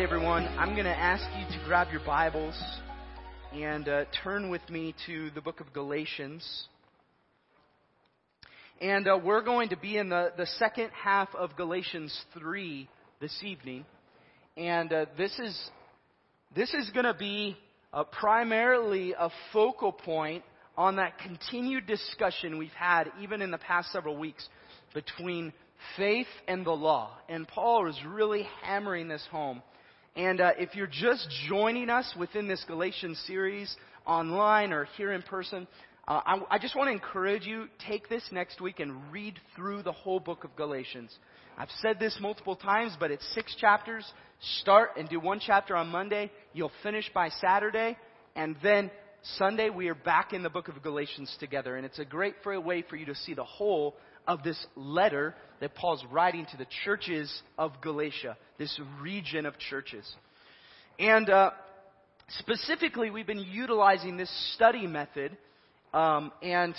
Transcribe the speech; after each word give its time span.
Everyone. 0.00 0.44
I'm 0.58 0.72
going 0.72 0.86
to 0.86 0.96
ask 0.96 1.22
you 1.38 1.44
to 1.54 1.64
grab 1.66 1.88
your 1.92 2.00
Bibles 2.06 2.58
and 3.52 3.86
uh, 3.86 4.04
turn 4.24 4.48
with 4.48 4.62
me 4.70 4.94
to 5.06 5.30
the 5.34 5.42
book 5.42 5.60
of 5.60 5.70
Galatians. 5.74 6.66
And 8.80 9.06
uh, 9.06 9.18
we're 9.22 9.42
going 9.42 9.68
to 9.68 9.76
be 9.76 9.98
in 9.98 10.08
the, 10.08 10.32
the 10.38 10.46
second 10.58 10.88
half 10.94 11.28
of 11.34 11.56
Galatians 11.56 12.18
3 12.38 12.88
this 13.20 13.38
evening. 13.44 13.84
And 14.56 14.90
uh, 14.90 15.06
this 15.18 15.38
is, 15.38 15.70
this 16.56 16.72
is 16.72 16.88
going 16.94 17.04
to 17.04 17.12
be 17.14 17.58
uh, 17.92 18.04
primarily 18.04 19.14
a 19.18 19.28
focal 19.52 19.92
point 19.92 20.42
on 20.74 20.96
that 20.96 21.18
continued 21.18 21.86
discussion 21.86 22.56
we've 22.56 22.70
had, 22.70 23.12
even 23.20 23.42
in 23.42 23.50
the 23.50 23.58
past 23.58 23.92
several 23.92 24.16
weeks, 24.16 24.48
between 24.94 25.52
faith 25.98 26.28
and 26.48 26.64
the 26.64 26.70
law. 26.70 27.10
And 27.28 27.46
Paul 27.46 27.90
is 27.90 27.98
really 28.06 28.48
hammering 28.62 29.08
this 29.08 29.26
home 29.30 29.60
and 30.14 30.42
uh, 30.42 30.50
if 30.58 30.74
you're 30.74 30.86
just 30.86 31.26
joining 31.48 31.88
us 31.88 32.14
within 32.18 32.46
this 32.46 32.62
Galatians 32.66 33.22
series 33.26 33.74
online 34.04 34.72
or 34.72 34.84
here 34.96 35.12
in 35.12 35.22
person, 35.22 35.66
uh, 36.06 36.20
I, 36.26 36.40
I, 36.50 36.58
just 36.58 36.76
want 36.76 36.88
to 36.88 36.92
encourage 36.92 37.46
you, 37.46 37.68
take 37.86 38.10
this 38.10 38.22
next 38.30 38.60
week 38.60 38.80
and 38.80 39.10
read 39.10 39.38
through 39.56 39.82
the 39.84 39.92
whole 39.92 40.20
book 40.20 40.44
of 40.44 40.54
Galatians. 40.54 41.16
I've 41.56 41.70
said 41.80 41.98
this 41.98 42.18
multiple 42.20 42.56
times, 42.56 42.94
but 43.00 43.10
it's 43.10 43.26
six 43.34 43.54
chapters. 43.56 44.04
Start 44.60 44.90
and 44.98 45.08
do 45.08 45.18
one 45.18 45.40
chapter 45.40 45.74
on 45.76 45.88
Monday. 45.88 46.30
You'll 46.52 46.72
finish 46.82 47.10
by 47.14 47.30
Saturday. 47.40 47.96
And 48.36 48.56
then 48.62 48.90
Sunday, 49.38 49.70
we 49.70 49.88
are 49.88 49.94
back 49.94 50.34
in 50.34 50.42
the 50.42 50.50
book 50.50 50.68
of 50.68 50.82
Galatians 50.82 51.34
together. 51.40 51.76
And 51.76 51.86
it's 51.86 52.00
a 52.00 52.04
great 52.04 52.34
way 52.44 52.82
for 52.82 52.96
you 52.96 53.06
to 53.06 53.14
see 53.14 53.32
the 53.32 53.44
whole 53.44 53.96
of 54.26 54.42
this 54.42 54.66
letter 54.76 55.34
that 55.60 55.74
Paul's 55.74 56.04
writing 56.10 56.46
to 56.50 56.56
the 56.56 56.66
churches 56.84 57.32
of 57.58 57.72
Galatia, 57.80 58.36
this 58.58 58.80
region 59.00 59.46
of 59.46 59.58
churches. 59.58 60.10
And 60.98 61.28
uh, 61.30 61.50
specifically, 62.38 63.10
we've 63.10 63.26
been 63.26 63.38
utilizing 63.38 64.16
this 64.16 64.30
study 64.54 64.86
method. 64.86 65.36
Um, 65.92 66.32
and 66.42 66.74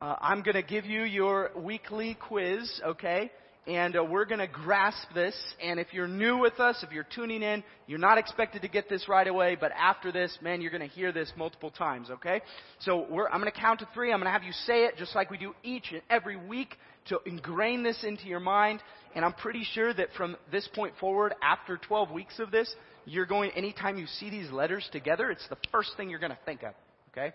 uh, 0.00 0.16
I'm 0.20 0.42
going 0.42 0.54
to 0.56 0.62
give 0.62 0.84
you 0.84 1.02
your 1.02 1.50
weekly 1.56 2.16
quiz, 2.28 2.80
okay? 2.84 3.30
And 3.66 3.96
uh, 3.96 4.04
we're 4.04 4.24
going 4.24 4.40
to 4.40 4.48
grasp 4.48 5.06
this. 5.14 5.36
And 5.62 5.78
if 5.78 5.88
you're 5.92 6.08
new 6.08 6.38
with 6.38 6.58
us, 6.58 6.82
if 6.82 6.92
you're 6.92 7.06
tuning 7.14 7.42
in, 7.42 7.62
you're 7.86 7.98
not 7.98 8.18
expected 8.18 8.62
to 8.62 8.68
get 8.68 8.88
this 8.88 9.08
right 9.08 9.26
away, 9.26 9.56
but 9.58 9.70
after 9.72 10.10
this, 10.10 10.36
man, 10.40 10.60
you're 10.60 10.70
going 10.72 10.88
to 10.88 10.94
hear 10.94 11.12
this 11.12 11.32
multiple 11.36 11.70
times, 11.70 12.10
okay? 12.10 12.40
So 12.80 13.04
I'm 13.04 13.40
going 13.40 13.52
to 13.52 13.58
count 13.58 13.80
to 13.80 13.88
three. 13.94 14.12
I'm 14.12 14.18
going 14.18 14.26
to 14.26 14.32
have 14.32 14.42
you 14.42 14.52
say 14.66 14.84
it 14.84 14.96
just 14.96 15.14
like 15.14 15.30
we 15.30 15.38
do 15.38 15.54
each 15.62 15.92
and 15.92 16.02
every 16.10 16.36
week 16.36 16.76
to 17.08 17.20
ingrain 17.24 17.82
this 17.82 18.02
into 18.02 18.26
your 18.26 18.40
mind. 18.40 18.80
And 19.14 19.24
I'm 19.24 19.32
pretty 19.32 19.64
sure 19.74 19.94
that 19.94 20.08
from 20.16 20.36
this 20.50 20.68
point 20.74 20.94
forward, 20.98 21.34
after 21.42 21.76
12 21.76 22.10
weeks 22.10 22.38
of 22.40 22.50
this, 22.50 22.72
you're 23.04 23.26
going, 23.26 23.50
anytime 23.52 23.96
you 23.96 24.06
see 24.06 24.30
these 24.30 24.50
letters 24.50 24.88
together, 24.92 25.30
it's 25.30 25.46
the 25.48 25.58
first 25.70 25.90
thing 25.96 26.10
you're 26.10 26.20
going 26.20 26.32
to 26.32 26.38
think 26.44 26.62
of, 26.62 26.72
okay? 27.12 27.32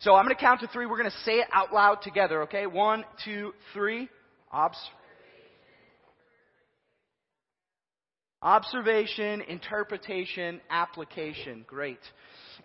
So 0.00 0.14
I'm 0.14 0.24
going 0.24 0.34
to 0.34 0.40
count 0.40 0.60
to 0.60 0.68
three. 0.68 0.86
We're 0.86 0.98
going 0.98 1.10
to 1.10 1.16
say 1.24 1.34
it 1.34 1.46
out 1.52 1.72
loud 1.72 2.02
together, 2.02 2.42
okay? 2.42 2.66
One, 2.66 3.04
two, 3.24 3.54
three. 3.72 4.08
Obs. 4.52 4.78
Observation, 8.44 9.40
interpretation, 9.40 10.60
application. 10.68 11.64
Great. 11.66 11.98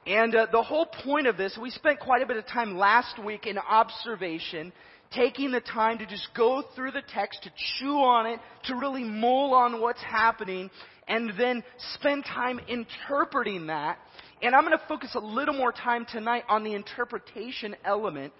And 0.06 0.36
uh, 0.36 0.48
the 0.52 0.62
whole 0.62 0.86
point 0.86 1.26
of 1.26 1.38
this, 1.38 1.58
we 1.60 1.70
spent 1.70 2.02
quite 2.02 2.22
a 2.22 2.26
bit 2.26 2.36
of 2.36 2.46
time 2.46 2.78
last 2.78 3.18
week 3.24 3.48
in 3.48 3.58
observation, 3.58 4.74
taking 5.14 5.52
the 5.52 5.62
time 5.62 5.98
to 6.00 6.06
just 6.06 6.28
go 6.36 6.64
through 6.76 6.92
the 6.92 7.02
text, 7.14 7.44
to 7.44 7.52
chew 7.80 7.96
on 7.96 8.26
it, 8.26 8.42
to 8.66 8.76
really 8.76 9.06
mull 9.06 9.54
on 9.54 9.80
what's 9.80 10.04
happening, 10.04 10.70
and 11.08 11.32
then 11.40 11.64
spend 11.94 12.26
time 12.26 12.60
interpreting 12.68 13.68
that. 13.68 14.00
And 14.42 14.54
I'm 14.54 14.66
going 14.66 14.78
to 14.78 14.86
focus 14.86 15.12
a 15.16 15.20
little 15.20 15.56
more 15.56 15.72
time 15.72 16.06
tonight 16.12 16.44
on 16.50 16.66
the 16.66 16.74
interpretation 16.74 17.74
element 17.86 18.34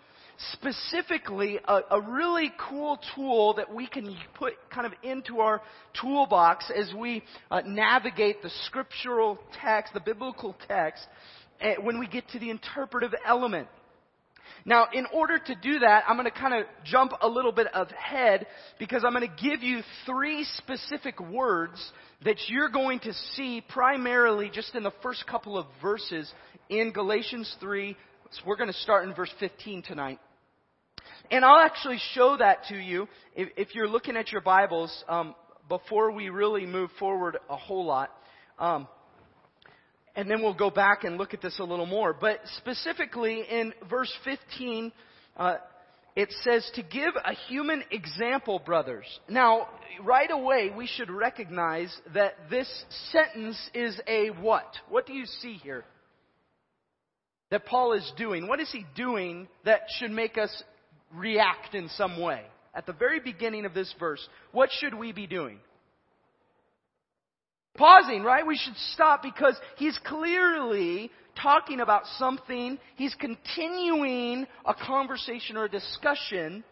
specifically 0.54 1.60
a, 1.68 1.82
a, 1.92 2.02
really 2.02 2.52
cool 2.58 3.00
tool 3.14 3.54
that 3.56 3.74
we 3.74 3.88
can 3.88 4.16
put 4.36 4.54
kind 4.70 4.86
of 4.86 4.94
into 5.04 5.40
our 5.40 5.62
toolbox 6.02 6.72
as 6.76 6.94
we 6.98 7.24
uh, 7.52 7.62
navigate 7.66 8.42
the 8.42 8.50
scriptural 8.66 9.38
text, 9.62 9.94
the 9.94 10.00
biblical 10.00 10.56
text, 10.68 11.06
uh, 11.62 11.74
when 11.82 12.00
we 12.00 12.08
get 12.08 12.28
to 12.30 12.40
the 12.40 12.50
interpretive 12.50 13.14
element. 13.26 13.68
Now, 14.66 14.88
in 14.94 15.06
order 15.14 15.40
to 15.40 15.56
do 15.56 15.80
that, 15.80 16.04
I'm 16.08 16.16
going 16.16 16.30
to 16.30 16.38
kind 16.38 16.54
of 16.54 16.66
jump 16.86 17.14
a 17.22 17.28
little 17.28 17.52
bit 17.52 17.68
ahead 17.74 18.46
because 18.78 19.04
I'm 19.06 19.14
going 19.14 19.28
to 19.28 19.44
give 19.44 19.64
you 19.64 19.82
three 20.06 20.46
specific 20.58 21.20
words 21.20 21.92
that 22.24 22.36
you're 22.48 22.70
going 22.70 23.00
to 23.00 23.14
see 23.36 23.62
primarily 23.68 24.50
just 24.54 24.76
in 24.76 24.84
the 24.84 24.94
first 25.02 25.26
couple 25.28 25.58
of 25.58 25.66
verses 25.82 26.32
in 26.70 26.92
Galatians 26.92 27.54
3. 27.60 27.96
So 28.32 28.42
we're 28.46 28.58
going 28.58 28.72
to 28.72 28.78
start 28.80 29.08
in 29.08 29.14
verse 29.14 29.34
15 29.40 29.84
tonight. 29.84 30.20
And 31.32 31.46
I'll 31.46 31.60
actually 31.60 32.00
show 32.14 32.38
that 32.38 32.66
to 32.70 32.76
you 32.76 33.08
if, 33.36 33.50
if 33.56 33.76
you're 33.76 33.88
looking 33.88 34.18
at 34.18 34.32
your 34.32 34.42
Bibles 34.42 35.04
um, 35.08 35.36
before 35.68 36.12
we 36.12 36.30
really 36.30 36.66
move 36.66 36.90
forward 36.98 37.38
a 37.50 37.56
whole 37.56 37.86
lot. 37.86 38.10
Um, 38.58 38.88
and 40.16 40.30
then 40.30 40.42
we'll 40.42 40.56
go 40.56 40.72
back 40.72 41.04
and 41.04 41.18
look 41.18 41.36
at 41.36 41.42
this 41.42 41.60
a 41.60 41.64
little 41.64 41.86
more. 41.86 42.14
But 42.20 42.40
specifically 42.58 43.44
in 43.48 43.74
verse 43.90 44.12
15, 44.26 44.92
uh, 45.38 45.58
it 46.16 46.34
says 46.44 46.70
to 46.74 46.82
give 46.82 47.14
a 47.24 47.34
human 47.48 47.84
example, 47.92 48.60
brothers. 48.66 49.06
Now, 49.30 49.68
right 50.04 50.32
away, 50.32 50.72
we 50.76 50.88
should 50.88 51.12
recognize 51.12 51.96
that 52.16 52.34
this 52.50 52.68
sentence 53.12 53.70
is 53.76 54.02
a 54.08 54.30
what? 54.30 54.66
What 54.90 55.06
do 55.06 55.14
you 55.14 55.26
see 55.26 55.54
here? 55.54 55.86
That 57.52 57.68
Paul 57.68 57.94
is 57.94 58.12
doing. 58.18 58.48
What 58.48 58.60
is 58.60 58.72
he 58.72 58.86
doing 58.96 59.48
that 59.64 59.82
should 60.00 60.12
make 60.12 60.40
us 60.40 60.64
react 61.14 61.76
in 61.76 61.90
some 61.90 62.20
way. 62.22 62.44
At 62.74 62.86
the 62.86 62.94
very 62.94 63.20
beginning 63.20 63.66
of 63.66 63.74
this 63.74 63.94
verse, 64.00 64.26
what 64.52 64.70
should 64.80 64.94
we 64.94 65.12
be 65.12 65.28
doing? 65.28 65.60
Pausing, 67.76 68.24
right? 68.24 68.46
We 68.46 68.58
should 68.58 68.76
stop 68.94 69.24
because 69.24 69.56
he's 69.78 69.98
clearly 70.06 71.10
talking 71.42 71.80
about 71.80 72.04
something. 72.18 72.78
He's 72.96 73.16
continuing 73.16 74.46
a 74.66 74.74
conversation 74.74 75.58
or 75.58 75.66
a 75.66 75.70
discussion 75.70 76.64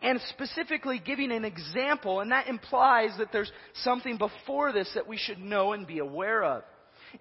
and 0.00 0.20
specifically 0.30 1.00
giving 1.04 1.30
an 1.30 1.44
example, 1.44 2.20
and 2.20 2.32
that 2.32 2.48
implies 2.48 3.10
that 3.18 3.30
there's 3.32 3.52
something 3.82 4.18
before 4.18 4.72
this 4.72 4.90
that 4.94 5.06
we 5.06 5.16
should 5.16 5.38
know 5.38 5.72
and 5.72 5.86
be 5.86 5.98
aware 6.00 6.42
of. 6.42 6.64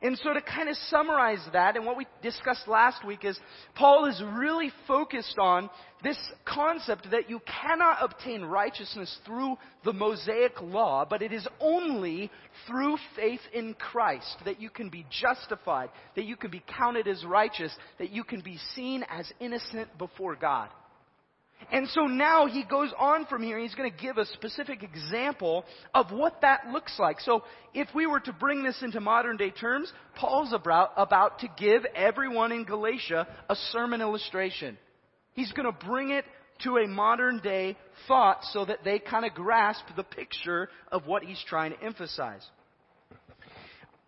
And 0.02 0.18
so 0.24 0.34
to 0.34 0.42
kind 0.42 0.70
of 0.70 0.76
summarize 0.90 1.46
that, 1.54 1.76
and 1.76 1.86
what 1.86 1.98
we 1.98 2.08
discussed 2.22 2.68
last 2.68 3.06
week 3.06 3.26
is 3.26 3.40
Paul 3.76 4.06
is 4.06 4.22
really 4.34 4.72
focused 4.88 5.38
on 5.38 5.70
this 6.04 6.18
concept 6.46 7.12
that 7.12 7.30
you 7.30 7.40
cannot 7.62 7.98
obtain 8.02 8.42
righteousness 8.42 9.20
through 9.26 9.58
the 9.84 9.94
Mosaic 9.94 10.60
law, 10.62 11.06
but 11.08 11.22
it 11.22 11.32
is 11.32 11.48
only 11.60 12.32
through 12.68 12.98
faith 13.16 13.42
in 13.54 13.74
Christ 13.76 14.38
that 14.46 14.60
you 14.60 14.70
can 14.70 14.90
be 14.90 15.06
justified, 15.10 15.90
that 16.16 16.26
you 16.26 16.36
can 16.36 16.50
be 16.50 16.64
counted 16.78 17.08
as 17.08 17.24
righteous, 17.24 17.76
that 18.00 18.12
you 18.12 18.24
can 18.24 18.42
be 18.42 18.58
seen 18.76 19.04
as 19.10 19.32
innocent 19.40 19.96
before 19.98 20.36
God. 20.36 20.70
And 21.72 21.88
so 21.90 22.08
now 22.08 22.48
he 22.48 22.64
goes 22.64 22.92
on 22.98 23.26
from 23.26 23.44
here. 23.44 23.60
He's 23.60 23.76
going 23.76 23.92
to 23.92 23.98
give 23.98 24.18
a 24.18 24.26
specific 24.26 24.84
example 24.84 25.66
of 25.94 26.12
what 26.12 26.42
that 26.42 26.68
looks 26.72 26.98
like. 27.00 27.20
So 27.22 27.44
if 27.74 27.88
we 27.94 28.08
were 28.08 28.20
to 28.22 28.34
bring 28.34 28.64
this 28.64 28.82
into 28.82 29.00
modern 29.00 29.38
day 29.38 29.52
terms, 29.52 29.92
Paul's 30.16 30.54
about, 30.54 30.92
about 30.98 31.40
to 31.40 31.48
give 31.58 31.86
everyone 31.96 32.52
in 32.52 32.66
Galatia 32.66 33.28
a 33.50 33.56
sermon 33.72 34.02
illustration. 34.02 34.78
He's 35.34 35.52
going 35.54 35.72
to 35.72 35.86
bring 35.86 36.10
it 36.12 36.26
to 36.64 36.78
a 36.78 36.88
modern 36.88 37.40
day 37.40 37.78
thought 38.08 38.44
so 38.52 38.66
that 38.66 38.84
they 38.84 39.00
kind 39.00 39.26
of 39.26 39.34
grasp 39.34 39.86
the 39.96 40.04
picture 40.04 40.70
of 40.92 41.08
what 41.08 41.24
he's 41.24 41.44
trying 41.48 41.72
to 41.72 41.84
emphasize. 41.84 42.46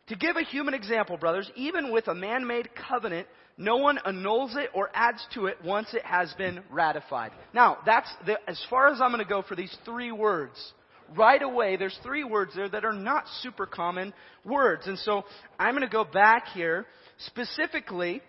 To 0.07 0.15
give 0.15 0.35
a 0.35 0.43
human 0.43 0.73
example, 0.73 1.17
brothers, 1.17 1.49
even 1.55 1.91
with 1.91 2.07
a 2.07 2.15
man 2.15 2.45
made 2.45 2.69
covenant, 2.75 3.27
no 3.57 3.77
one 3.77 3.99
annuls 4.05 4.55
it 4.55 4.69
or 4.73 4.89
adds 4.93 5.25
to 5.35 5.45
it 5.45 5.57
once 5.63 5.93
it 5.93 6.03
has 6.03 6.33
been 6.33 6.61
ratified. 6.71 7.31
Now, 7.53 7.77
that's 7.85 8.11
the, 8.25 8.37
as 8.47 8.63
far 8.69 8.87
as 8.87 8.99
I'm 8.99 9.11
going 9.11 9.23
to 9.23 9.29
go 9.29 9.43
for 9.43 9.55
these 9.55 9.75
three 9.85 10.11
words 10.11 10.73
right 11.15 11.41
away, 11.41 11.75
there's 11.75 11.97
three 12.03 12.23
words 12.23 12.53
there 12.55 12.69
that 12.69 12.85
are 12.85 12.93
not 12.93 13.25
super 13.41 13.65
common 13.65 14.13
words. 14.43 14.87
And 14.87 14.97
so 14.99 15.23
I'm 15.59 15.75
going 15.75 15.87
to 15.87 15.91
go 15.91 16.03
back 16.03 16.47
here. 16.53 16.85
Specifically, 17.27 18.21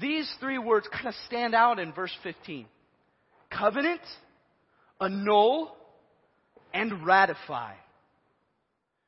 these 0.00 0.32
three 0.40 0.58
words 0.58 0.88
kind 0.92 1.08
of 1.08 1.14
stand 1.26 1.54
out 1.54 1.78
in 1.78 1.92
verse 1.92 2.14
15 2.22 2.66
covenant, 3.50 4.00
annul, 5.00 5.76
and 6.72 7.06
ratify. 7.06 7.74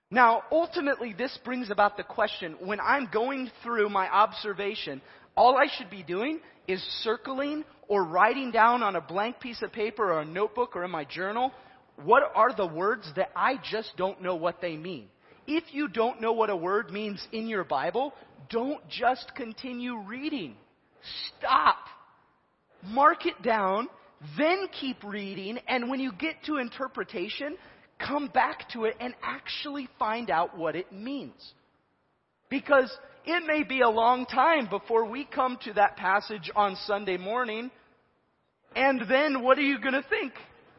Now, 0.09 0.45
ultimately, 0.53 1.15
this 1.19 1.37
brings 1.45 1.69
about 1.69 1.97
the 1.97 2.05
question 2.05 2.57
when 2.61 2.79
I'm 2.79 3.09
going 3.13 3.51
through 3.65 3.89
my 3.89 4.09
observation, 4.09 5.03
all 5.37 5.57
I 5.57 5.67
should 5.77 5.91
be 5.91 6.03
doing 6.03 6.41
is 6.67 6.83
circling 7.03 7.65
or 7.89 8.05
writing 8.05 8.51
down 8.51 8.83
on 8.83 8.97
a 8.97 9.01
blank 9.01 9.41
piece 9.41 9.63
of 9.63 9.73
paper 9.73 10.13
or 10.13 10.21
a 10.21 10.25
notebook 10.25 10.75
or 10.75 10.85
in 10.85 10.91
my 10.91 11.05
journal 11.05 11.53
what 12.05 12.23
are 12.35 12.55
the 12.55 12.67
words 12.67 13.11
that 13.17 13.31
I 13.35 13.59
just 13.71 13.97
don't 13.97 14.21
know 14.21 14.35
what 14.37 14.61
they 14.61 14.77
mean. 14.77 15.09
If 15.47 15.65
you 15.73 15.89
don't 15.89 16.21
know 16.21 16.33
what 16.33 16.51
a 16.51 16.57
word 16.57 16.91
means 16.91 17.27
in 17.33 17.47
your 17.47 17.65
Bible, 17.65 18.13
don't 18.51 18.87
just 18.89 19.33
continue 19.35 19.99
reading. 20.01 20.57
Stop. 21.39 21.79
Mark 22.83 23.27
it 23.27 23.41
down, 23.43 23.89
then 24.37 24.67
keep 24.79 25.03
reading, 25.05 25.59
and 25.69 25.89
when 25.89 26.01
you 26.01 26.13
get 26.13 26.43
to 26.45 26.59
interpretation, 26.59 27.57
come 27.99 28.29
back 28.29 28.69
to 28.71 28.85
it 28.85 28.97
and 29.01 29.15
actually 29.23 29.89
find 29.99 30.31
out 30.31 30.57
what 30.57 30.77
it 30.77 30.93
means. 30.93 31.55
Because 32.49 32.91
it 33.25 33.45
may 33.47 33.65
be 33.65 33.81
a 33.81 33.89
long 33.89 34.27
time 34.27 34.69
before 34.69 35.05
we 35.05 35.25
come 35.25 35.59
to 35.65 35.73
that 35.75 35.97
passage 35.97 36.51
on 36.55 36.77
Sunday 36.87 37.17
morning, 37.17 37.71
and 38.75 39.03
then 39.09 39.43
what 39.43 39.59
are 39.59 39.63
you 39.63 39.81
going 39.81 39.95
to 39.95 40.05
think? 40.09 40.33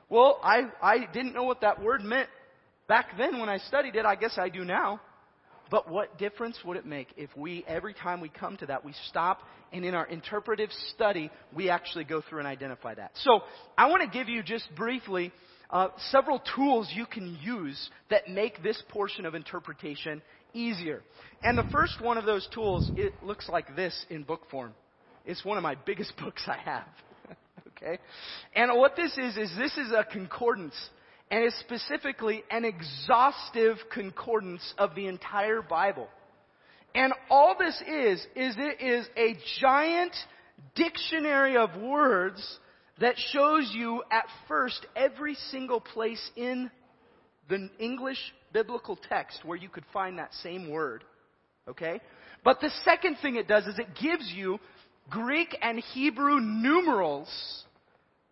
Well, 0.09 0.39
I, 0.41 0.69
I 0.81 1.05
didn't 1.11 1.33
know 1.33 1.43
what 1.43 1.61
that 1.61 1.81
word 1.81 2.03
meant 2.03 2.29
back 2.87 3.17
then 3.17 3.39
when 3.39 3.49
I 3.49 3.57
studied 3.57 3.95
it. 3.95 4.05
I 4.05 4.15
guess 4.15 4.37
I 4.37 4.49
do 4.49 4.63
now. 4.63 5.01
But 5.69 5.91
what 5.91 6.17
difference 6.17 6.57
would 6.63 6.77
it 6.77 6.85
make 6.85 7.09
if 7.17 7.29
we, 7.35 7.65
every 7.67 7.93
time 7.93 8.21
we 8.21 8.29
come 8.29 8.55
to 8.57 8.65
that, 8.67 8.85
we 8.85 8.93
stop 9.09 9.41
and 9.73 9.83
in 9.83 9.95
our 9.95 10.07
interpretive 10.07 10.69
study, 10.93 11.29
we 11.53 11.69
actually 11.69 12.05
go 12.05 12.21
through 12.21 12.39
and 12.39 12.47
identify 12.47 12.95
that? 12.95 13.11
So, 13.15 13.41
I 13.77 13.89
want 13.89 14.01
to 14.03 14.17
give 14.17 14.29
you 14.29 14.43
just 14.43 14.73
briefly 14.75 15.33
uh, 15.69 15.89
several 16.11 16.41
tools 16.55 16.89
you 16.95 17.05
can 17.05 17.37
use 17.41 17.89
that 18.09 18.29
make 18.29 18.63
this 18.63 18.81
portion 18.87 19.25
of 19.25 19.35
interpretation 19.35 20.21
easier. 20.57 21.01
And 21.43 21.57
the 21.57 21.67
first 21.71 22.01
one 22.01 22.17
of 22.17 22.25
those 22.25 22.47
tools, 22.53 22.91
it 22.95 23.13
looks 23.23 23.47
like 23.47 23.75
this 23.75 24.05
in 24.09 24.23
book 24.23 24.49
form. 24.49 24.73
It's 25.25 25.45
one 25.45 25.57
of 25.57 25.63
my 25.63 25.75
biggest 25.75 26.13
books 26.23 26.43
I 26.47 26.57
have. 26.57 26.87
okay? 27.67 27.99
And 28.55 28.71
what 28.77 28.95
this 28.95 29.17
is, 29.17 29.37
is 29.37 29.51
this 29.57 29.77
is 29.77 29.91
a 29.91 30.03
concordance. 30.03 30.75
And 31.29 31.43
it's 31.43 31.59
specifically 31.59 32.43
an 32.49 32.65
exhaustive 32.65 33.77
concordance 33.93 34.73
of 34.77 34.95
the 34.95 35.07
entire 35.07 35.61
Bible. 35.61 36.07
And 36.95 37.13
all 37.29 37.55
this 37.59 37.75
is, 37.81 38.25
is 38.35 38.55
it 38.57 38.81
is 38.81 39.07
a 39.17 39.37
giant 39.59 40.15
dictionary 40.75 41.57
of 41.57 41.75
words 41.75 42.41
that 42.99 43.15
shows 43.33 43.69
you 43.75 44.03
at 44.09 44.25
first 44.47 44.85
every 44.95 45.35
single 45.51 45.81
place 45.81 46.31
in 46.35 46.71
the 47.49 47.69
English 47.77 48.17
biblical 48.57 48.97
text 49.07 49.41
where 49.45 49.55
you 49.55 49.69
could 49.69 49.83
find 49.93 50.17
that 50.17 50.33
same 50.41 50.67
word. 50.67 51.03
Okay? 51.67 52.01
But 52.43 52.59
the 52.59 52.71
second 52.83 53.17
thing 53.21 53.35
it 53.35 53.47
does 53.47 53.67
is 53.67 53.77
it 53.77 53.89
gives 54.01 54.33
you 54.33 54.57
Greek 55.11 55.55
and 55.61 55.77
Hebrew 55.93 56.39
numerals 56.39 57.29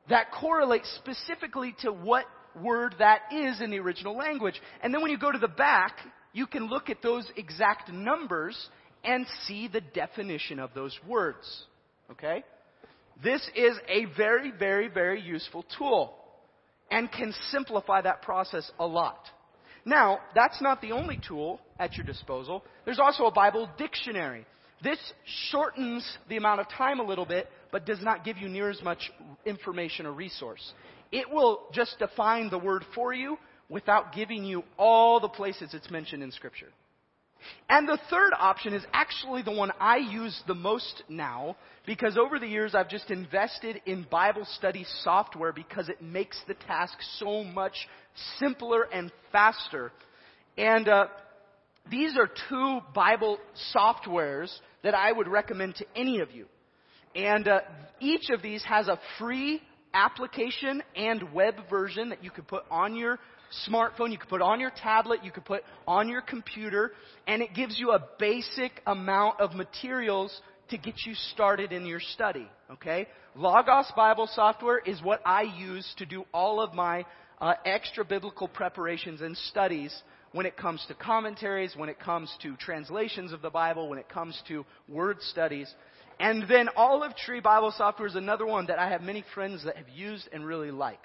that 0.09 0.31
correlate 0.31 0.81
specifically 0.95 1.75
to 1.81 1.91
what 1.91 2.25
word 2.59 2.95
that 2.97 3.19
is 3.31 3.61
in 3.61 3.69
the 3.69 3.77
original 3.77 4.17
language. 4.17 4.59
And 4.81 4.91
then 4.91 5.03
when 5.03 5.11
you 5.11 5.19
go 5.19 5.31
to 5.31 5.37
the 5.37 5.47
back, 5.47 5.99
you 6.33 6.47
can 6.47 6.69
look 6.69 6.89
at 6.89 7.03
those 7.03 7.29
exact 7.37 7.91
numbers 7.91 8.57
and 9.03 9.27
see 9.45 9.67
the 9.67 9.81
definition 9.81 10.59
of 10.59 10.71
those 10.73 10.97
words. 11.07 11.65
Okay? 12.09 12.43
This 13.23 13.47
is 13.55 13.77
a 13.87 14.05
very, 14.17 14.51
very, 14.57 14.87
very 14.87 15.21
useful 15.21 15.63
tool 15.77 16.15
and 16.89 17.11
can 17.11 17.31
simplify 17.51 18.01
that 18.01 18.23
process 18.23 18.71
a 18.79 18.87
lot. 18.87 19.19
Now, 19.85 20.19
that's 20.33 20.61
not 20.61 20.81
the 20.81 20.91
only 20.91 21.19
tool 21.27 21.61
at 21.79 21.95
your 21.95 22.05
disposal. 22.05 22.63
There's 22.85 22.99
also 22.99 23.25
a 23.25 23.31
Bible 23.31 23.69
dictionary. 23.77 24.45
This 24.83 24.99
shortens 25.51 26.17
the 26.27 26.37
amount 26.37 26.59
of 26.59 26.69
time 26.69 26.99
a 26.99 27.03
little 27.03 27.25
bit, 27.25 27.47
but 27.71 27.85
does 27.85 28.01
not 28.01 28.25
give 28.25 28.37
you 28.37 28.49
near 28.49 28.69
as 28.69 28.81
much 28.81 29.11
information 29.45 30.05
or 30.05 30.11
resource. 30.11 30.73
It 31.11 31.29
will 31.29 31.67
just 31.71 31.97
define 31.99 32.49
the 32.49 32.57
word 32.57 32.83
for 32.95 33.13
you 33.13 33.37
without 33.69 34.13
giving 34.13 34.43
you 34.43 34.63
all 34.77 35.19
the 35.19 35.29
places 35.29 35.73
it's 35.73 35.89
mentioned 35.89 36.23
in 36.23 36.31
Scripture. 36.31 36.69
And 37.69 37.87
the 37.87 37.99
third 38.09 38.33
option 38.37 38.73
is 38.73 38.83
actually 38.93 39.41
the 39.41 39.51
one 39.51 39.71
I 39.79 39.97
use 39.97 40.39
the 40.47 40.55
most 40.55 41.03
now 41.09 41.55
because 41.85 42.17
over 42.17 42.39
the 42.39 42.47
years 42.47 42.75
I've 42.75 42.89
just 42.89 43.11
invested 43.11 43.81
in 43.85 44.05
Bible 44.09 44.45
study 44.55 44.85
software 45.03 45.51
because 45.51 45.89
it 45.89 46.01
makes 46.01 46.39
the 46.47 46.53
task 46.53 46.93
so 47.19 47.43
much 47.43 47.75
simpler 48.39 48.83
and 48.91 49.11
faster. 49.31 49.91
And 50.57 50.87
uh, 50.87 51.07
these 51.89 52.17
are 52.17 52.29
two 52.49 52.79
Bible 52.93 53.39
softwares 53.75 54.51
that 54.83 54.95
I 54.95 55.11
would 55.11 55.27
recommend 55.27 55.75
to 55.75 55.85
any 55.95 56.19
of 56.19 56.31
you. 56.31 56.45
And 57.15 57.47
uh, 57.47 57.61
each 57.99 58.29
of 58.29 58.41
these 58.41 58.63
has 58.65 58.87
a 58.87 58.99
free 59.17 59.61
application 59.93 60.83
and 60.95 61.33
web 61.33 61.55
version 61.69 62.09
that 62.09 62.23
you 62.23 62.29
could 62.29 62.47
put 62.47 62.63
on 62.69 62.95
your 62.95 63.19
smartphone, 63.67 64.11
you 64.11 64.17
could 64.17 64.29
put 64.29 64.41
on 64.41 64.59
your 64.59 64.71
tablet, 64.71 65.23
you 65.23 65.31
could 65.31 65.45
put 65.45 65.63
on 65.87 66.09
your 66.09 66.21
computer, 66.21 66.91
and 67.27 67.41
it 67.41 67.53
gives 67.53 67.79
you 67.79 67.91
a 67.91 68.03
basic 68.19 68.81
amount 68.85 69.39
of 69.39 69.53
materials 69.53 70.41
to 70.69 70.77
get 70.77 70.95
you 71.05 71.13
started 71.33 71.71
in 71.71 71.85
your 71.85 71.99
study. 71.99 72.47
Okay? 72.71 73.07
Logos 73.35 73.91
Bible 73.95 74.27
software 74.33 74.79
is 74.79 75.01
what 75.01 75.21
I 75.25 75.43
use 75.43 75.93
to 75.97 76.05
do 76.05 76.25
all 76.33 76.59
of 76.59 76.73
my 76.73 77.05
uh, 77.39 77.53
extra 77.65 78.03
biblical 78.03 78.47
preparations 78.47 79.21
and 79.21 79.35
studies 79.37 79.95
when 80.31 80.45
it 80.45 80.57
comes 80.57 80.83
to 80.87 80.93
commentaries, 80.93 81.75
when 81.75 81.89
it 81.89 81.99
comes 81.99 82.33
to 82.41 82.55
translations 82.57 83.31
of 83.31 83.41
the 83.41 83.49
Bible, 83.49 83.87
when 83.87 83.99
it 83.99 84.09
comes 84.09 84.41
to 84.47 84.65
word 84.89 85.21
studies. 85.21 85.73
And 86.19 86.47
then 86.47 86.69
Olive 86.75 87.15
Tree 87.15 87.39
Bible 87.39 87.73
software 87.75 88.07
is 88.07 88.15
another 88.15 88.45
one 88.45 88.67
that 88.67 88.79
I 88.79 88.89
have 88.89 89.01
many 89.01 89.23
friends 89.33 89.63
that 89.65 89.77
have 89.77 89.89
used 89.89 90.27
and 90.31 90.45
really 90.45 90.71
like. 90.71 90.99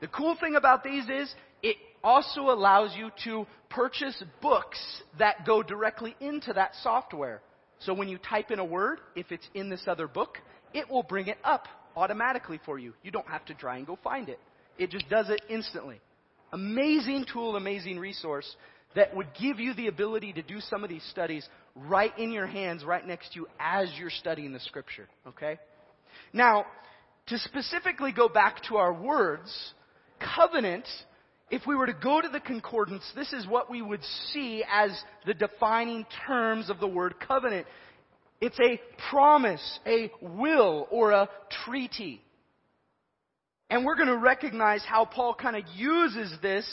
The 0.00 0.08
cool 0.08 0.36
thing 0.38 0.54
about 0.54 0.84
these 0.84 1.04
is 1.08 1.34
also 2.02 2.50
allows 2.50 2.94
you 2.96 3.10
to 3.24 3.46
purchase 3.70 4.22
books 4.40 4.78
that 5.18 5.46
go 5.46 5.62
directly 5.62 6.16
into 6.20 6.52
that 6.52 6.72
software. 6.82 7.40
So 7.80 7.94
when 7.94 8.08
you 8.08 8.18
type 8.18 8.50
in 8.50 8.58
a 8.58 8.64
word, 8.64 9.00
if 9.14 9.30
it's 9.30 9.46
in 9.54 9.68
this 9.70 9.84
other 9.86 10.08
book, 10.08 10.38
it 10.74 10.90
will 10.90 11.02
bring 11.02 11.28
it 11.28 11.38
up 11.44 11.66
automatically 11.96 12.60
for 12.64 12.78
you. 12.78 12.94
You 13.02 13.10
don't 13.10 13.28
have 13.28 13.44
to 13.46 13.54
try 13.54 13.76
and 13.76 13.86
go 13.86 13.98
find 14.02 14.28
it. 14.28 14.40
It 14.78 14.90
just 14.90 15.08
does 15.08 15.28
it 15.30 15.40
instantly. 15.48 16.00
Amazing 16.52 17.26
tool, 17.32 17.56
amazing 17.56 17.98
resource 17.98 18.56
that 18.94 19.14
would 19.14 19.28
give 19.38 19.60
you 19.60 19.74
the 19.74 19.88
ability 19.88 20.32
to 20.32 20.42
do 20.42 20.60
some 20.60 20.82
of 20.82 20.88
these 20.88 21.04
studies 21.10 21.46
right 21.76 22.16
in 22.18 22.32
your 22.32 22.46
hands, 22.46 22.84
right 22.84 23.06
next 23.06 23.32
to 23.32 23.40
you 23.40 23.48
as 23.60 23.90
you're 23.98 24.10
studying 24.10 24.52
the 24.52 24.60
scripture. 24.60 25.08
Okay? 25.26 25.58
Now, 26.32 26.66
to 27.26 27.38
specifically 27.38 28.12
go 28.12 28.28
back 28.28 28.62
to 28.68 28.76
our 28.76 28.92
words, 28.92 29.74
covenant, 30.36 30.86
if 31.50 31.66
we 31.66 31.74
were 31.74 31.86
to 31.86 31.94
go 31.94 32.20
to 32.20 32.28
the 32.28 32.40
concordance, 32.40 33.04
this 33.14 33.32
is 33.32 33.46
what 33.46 33.70
we 33.70 33.82
would 33.82 34.02
see 34.32 34.64
as 34.70 34.90
the 35.26 35.34
defining 35.34 36.06
terms 36.26 36.70
of 36.70 36.80
the 36.80 36.86
word 36.86 37.14
covenant. 37.20 37.66
It's 38.40 38.58
a 38.60 38.80
promise, 39.10 39.80
a 39.86 40.10
will, 40.20 40.86
or 40.90 41.12
a 41.12 41.28
treaty. 41.64 42.20
And 43.70 43.84
we're 43.84 43.96
going 43.96 44.08
to 44.08 44.16
recognize 44.16 44.82
how 44.86 45.04
Paul 45.04 45.34
kind 45.34 45.56
of 45.56 45.64
uses 45.74 46.32
this 46.40 46.66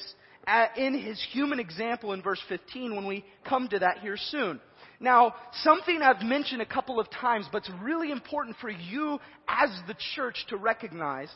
in 0.77 0.93
his 0.93 1.21
human 1.31 1.59
example 1.59 2.13
in 2.13 2.21
verse 2.21 2.41
15 2.47 2.95
when 2.95 3.07
we 3.07 3.25
come 3.47 3.67
to 3.69 3.79
that 3.79 3.99
here 3.99 4.17
soon. 4.17 4.59
Now, 4.99 5.35
something 5.63 6.01
I've 6.01 6.21
mentioned 6.21 6.61
a 6.61 6.65
couple 6.65 6.99
of 6.99 7.09
times, 7.09 7.47
but 7.51 7.63
it's 7.63 7.71
really 7.81 8.11
important 8.11 8.55
for 8.61 8.69
you 8.69 9.19
as 9.47 9.69
the 9.87 9.95
church 10.15 10.45
to 10.49 10.57
recognize. 10.57 11.29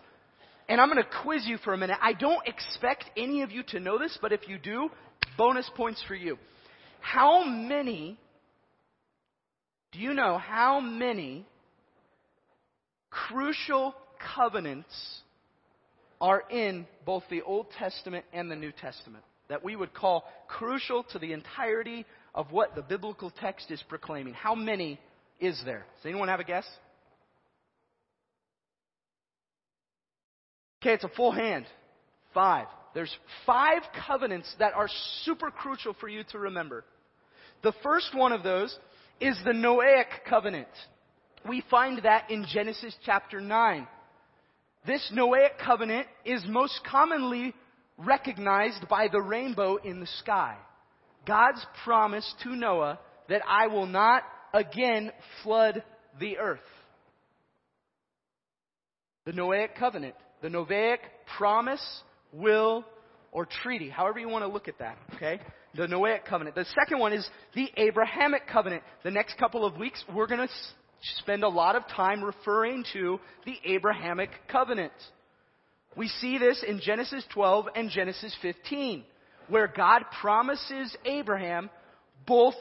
And 0.69 0.79
I'm 0.79 0.89
going 0.89 1.03
to 1.03 1.09
quiz 1.23 1.45
you 1.47 1.57
for 1.57 1.73
a 1.73 1.77
minute. 1.77 1.97
I 1.99 2.13
don't 2.13 2.47
expect 2.47 3.05
any 3.17 3.41
of 3.41 3.51
you 3.51 3.63
to 3.69 3.79
know 3.79 3.97
this, 3.97 4.17
but 4.21 4.31
if 4.31 4.47
you 4.47 4.59
do, 4.59 4.89
bonus 5.35 5.69
points 5.75 6.01
for 6.07 6.13
you. 6.13 6.38
How 7.01 7.43
many, 7.43 8.19
do 9.91 9.99
you 9.99 10.13
know 10.13 10.38
how 10.38 10.79
many 10.79 11.45
crucial 13.09 13.95
covenants 14.35 14.93
are 16.21 16.43
in 16.51 16.85
both 17.03 17.23
the 17.31 17.41
Old 17.41 17.67
Testament 17.77 18.25
and 18.31 18.51
the 18.51 18.55
New 18.55 18.71
Testament 18.71 19.23
that 19.47 19.63
we 19.63 19.75
would 19.75 19.93
call 19.93 20.25
crucial 20.47 21.03
to 21.03 21.17
the 21.17 21.33
entirety 21.33 22.05
of 22.35 22.51
what 22.51 22.75
the 22.75 22.83
biblical 22.83 23.31
text 23.31 23.71
is 23.71 23.81
proclaiming. 23.89 24.35
How 24.35 24.53
many 24.53 24.99
is 25.39 25.59
there? 25.65 25.85
Does 25.97 26.05
anyone 26.05 26.27
have 26.27 26.39
a 26.39 26.43
guess? 26.43 26.65
Okay, 30.81 30.93
it's 30.93 31.03
a 31.03 31.09
full 31.09 31.31
hand. 31.31 31.65
Five. 32.33 32.67
there's 32.93 33.13
five 33.45 33.81
covenants 34.07 34.53
that 34.59 34.74
are 34.74 34.88
super 35.24 35.51
crucial 35.51 35.95
for 36.00 36.07
you 36.07 36.24
to 36.31 36.39
remember. 36.39 36.86
The 37.63 37.74
first 37.83 38.15
one 38.15 38.31
of 38.31 38.43
those 38.43 38.77
is 39.19 39.38
the 39.43 39.51
Noahic 39.51 40.24
covenant. 40.27 40.67
We 41.48 41.63
find 41.69 42.01
that 42.03 42.29
in 42.29 42.45
Genesis 42.51 42.95
chapter 43.05 43.41
9. 43.41 43.88
This 44.86 45.12
Noahic 45.13 45.57
covenant 45.63 46.07
is 46.24 46.43
most 46.48 46.79
commonly 46.89 47.53
recognized 47.98 48.88
by 48.88 49.07
the 49.12 49.21
rainbow 49.21 49.77
in 49.77 50.00
the 50.00 50.07
sky. 50.07 50.55
God's 51.27 51.65
promise 51.83 52.31
to 52.43 52.55
Noah 52.55 53.00
that 53.27 53.41
I 53.48 53.67
will 53.67 53.86
not 53.86 54.24
again 54.53 55.12
flood 55.43 55.83
the 56.19 56.38
earth. 56.38 56.59
The 59.25 59.31
Noahic 59.31 59.75
covenant, 59.75 60.15
the 60.41 60.47
Noahic 60.47 60.97
promise, 61.38 61.83
will, 62.33 62.85
or 63.31 63.45
treaty, 63.45 63.89
however 63.89 64.19
you 64.19 64.29
want 64.29 64.43
to 64.43 64.51
look 64.51 64.67
at 64.67 64.79
that, 64.79 64.97
okay? 65.15 65.39
The 65.75 65.88
Noahic 65.88 66.25
covenant. 66.25 66.55
The 66.55 66.65
second 66.79 66.99
one 66.99 67.13
is 67.13 67.27
the 67.53 67.69
Abrahamic 67.77 68.47
covenant. 68.47 68.83
The 69.03 69.11
next 69.11 69.38
couple 69.38 69.65
of 69.65 69.77
weeks, 69.77 70.03
we're 70.13 70.27
going 70.27 70.47
to 70.47 70.53
spend 71.17 71.43
a 71.43 71.49
lot 71.49 71.75
of 71.75 71.88
time 71.88 72.23
referring 72.23 72.83
to 72.93 73.19
the 73.45 73.55
Abrahamic 73.65 74.29
covenant. 74.51 74.93
We 75.95 76.07
see 76.07 76.38
this 76.38 76.63
in 76.67 76.79
Genesis 76.79 77.23
12 77.33 77.67
and 77.75 77.89
Genesis 77.89 78.35
15, 78.41 79.03
where 79.47 79.67
God 79.67 80.03
promises 80.21 80.95
Abraham 81.05 81.69
both 82.25 82.55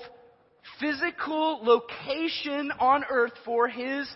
physical 0.81 1.61
location 1.63 2.73
on 2.79 3.05
earth 3.09 3.33
for 3.45 3.69
his 3.69 4.09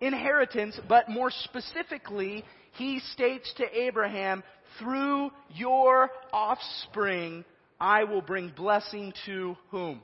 inheritance, 0.00 0.78
but 0.88 1.08
more 1.08 1.30
specifically, 1.30 2.44
he 2.72 3.00
states 3.12 3.52
to 3.56 3.78
Abraham, 3.78 4.42
through 4.78 5.30
your 5.54 6.10
offspring, 6.32 7.44
I 7.80 8.04
will 8.04 8.22
bring 8.22 8.52
blessing 8.56 9.12
to 9.26 9.56
whom? 9.70 10.02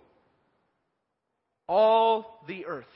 All 1.68 2.40
the 2.46 2.66
earth 2.66 2.86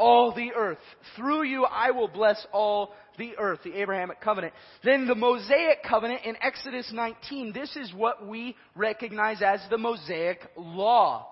all 0.00 0.32
the 0.34 0.52
earth. 0.56 0.78
Through 1.16 1.44
you 1.44 1.64
I 1.64 1.90
will 1.90 2.08
bless 2.08 2.44
all 2.52 2.94
the 3.18 3.36
earth, 3.38 3.60
the 3.62 3.74
Abrahamic 3.74 4.20
covenant. 4.20 4.54
Then 4.82 5.06
the 5.06 5.14
Mosaic 5.14 5.82
covenant 5.86 6.22
in 6.24 6.36
Exodus 6.40 6.90
19. 6.92 7.52
This 7.52 7.76
is 7.76 7.92
what 7.92 8.26
we 8.26 8.56
recognize 8.74 9.42
as 9.42 9.60
the 9.68 9.78
Mosaic 9.78 10.40
law. 10.56 11.29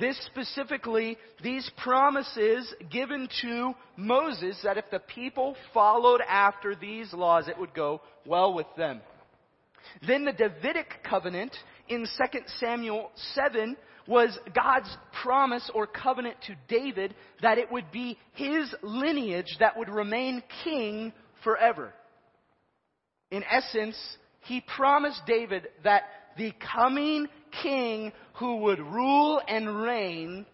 This 0.00 0.18
specifically, 0.26 1.18
these 1.42 1.70
promises 1.76 2.74
given 2.90 3.28
to 3.42 3.74
Moses 3.96 4.58
that 4.64 4.78
if 4.78 4.86
the 4.90 5.00
people 5.00 5.54
followed 5.74 6.22
after 6.26 6.74
these 6.74 7.12
laws, 7.12 7.48
it 7.48 7.58
would 7.58 7.74
go 7.74 8.00
well 8.26 8.54
with 8.54 8.66
them. 8.78 9.02
Then 10.06 10.24
the 10.24 10.32
Davidic 10.32 11.04
covenant 11.04 11.54
in 11.88 12.06
2 12.32 12.38
Samuel 12.58 13.10
7 13.34 13.76
was 14.06 14.38
God's 14.54 14.96
promise 15.22 15.70
or 15.74 15.86
covenant 15.86 16.36
to 16.46 16.56
David 16.68 17.14
that 17.42 17.58
it 17.58 17.70
would 17.70 17.92
be 17.92 18.18
his 18.32 18.74
lineage 18.82 19.56
that 19.60 19.76
would 19.76 19.90
remain 19.90 20.42
king 20.64 21.12
forever. 21.44 21.92
In 23.30 23.44
essence, 23.44 23.96
he 24.40 24.62
promised 24.76 25.20
David 25.26 25.68
that 25.84 26.04
the 26.38 26.52
coming 26.74 27.26
king 27.62 28.12
who 28.34 28.56
would 28.56 28.78
rule 28.78 29.40
and 29.46 29.82
reign 29.82 30.46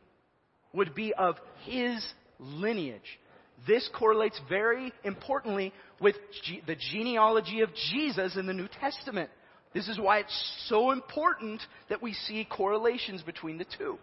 would 0.72 0.94
be 0.94 1.12
of 1.14 1.36
his 1.64 2.06
lineage. 2.38 3.18
This 3.66 3.88
correlates 3.98 4.40
very 4.48 4.92
importantly 5.04 5.72
with 6.00 6.16
ge- 6.44 6.62
the 6.66 6.76
genealogy 6.92 7.60
of 7.60 7.70
Jesus 7.92 8.36
in 8.36 8.46
the 8.46 8.52
New 8.52 8.68
Testament. 8.80 9.30
This 9.72 9.88
is 9.88 9.98
why 9.98 10.18
it's 10.18 10.64
so 10.68 10.90
important 10.90 11.60
that 11.88 12.02
we 12.02 12.12
see 12.12 12.46
correlations 12.48 13.22
between 13.22 13.58
the 13.58 13.66
two. 13.76 13.98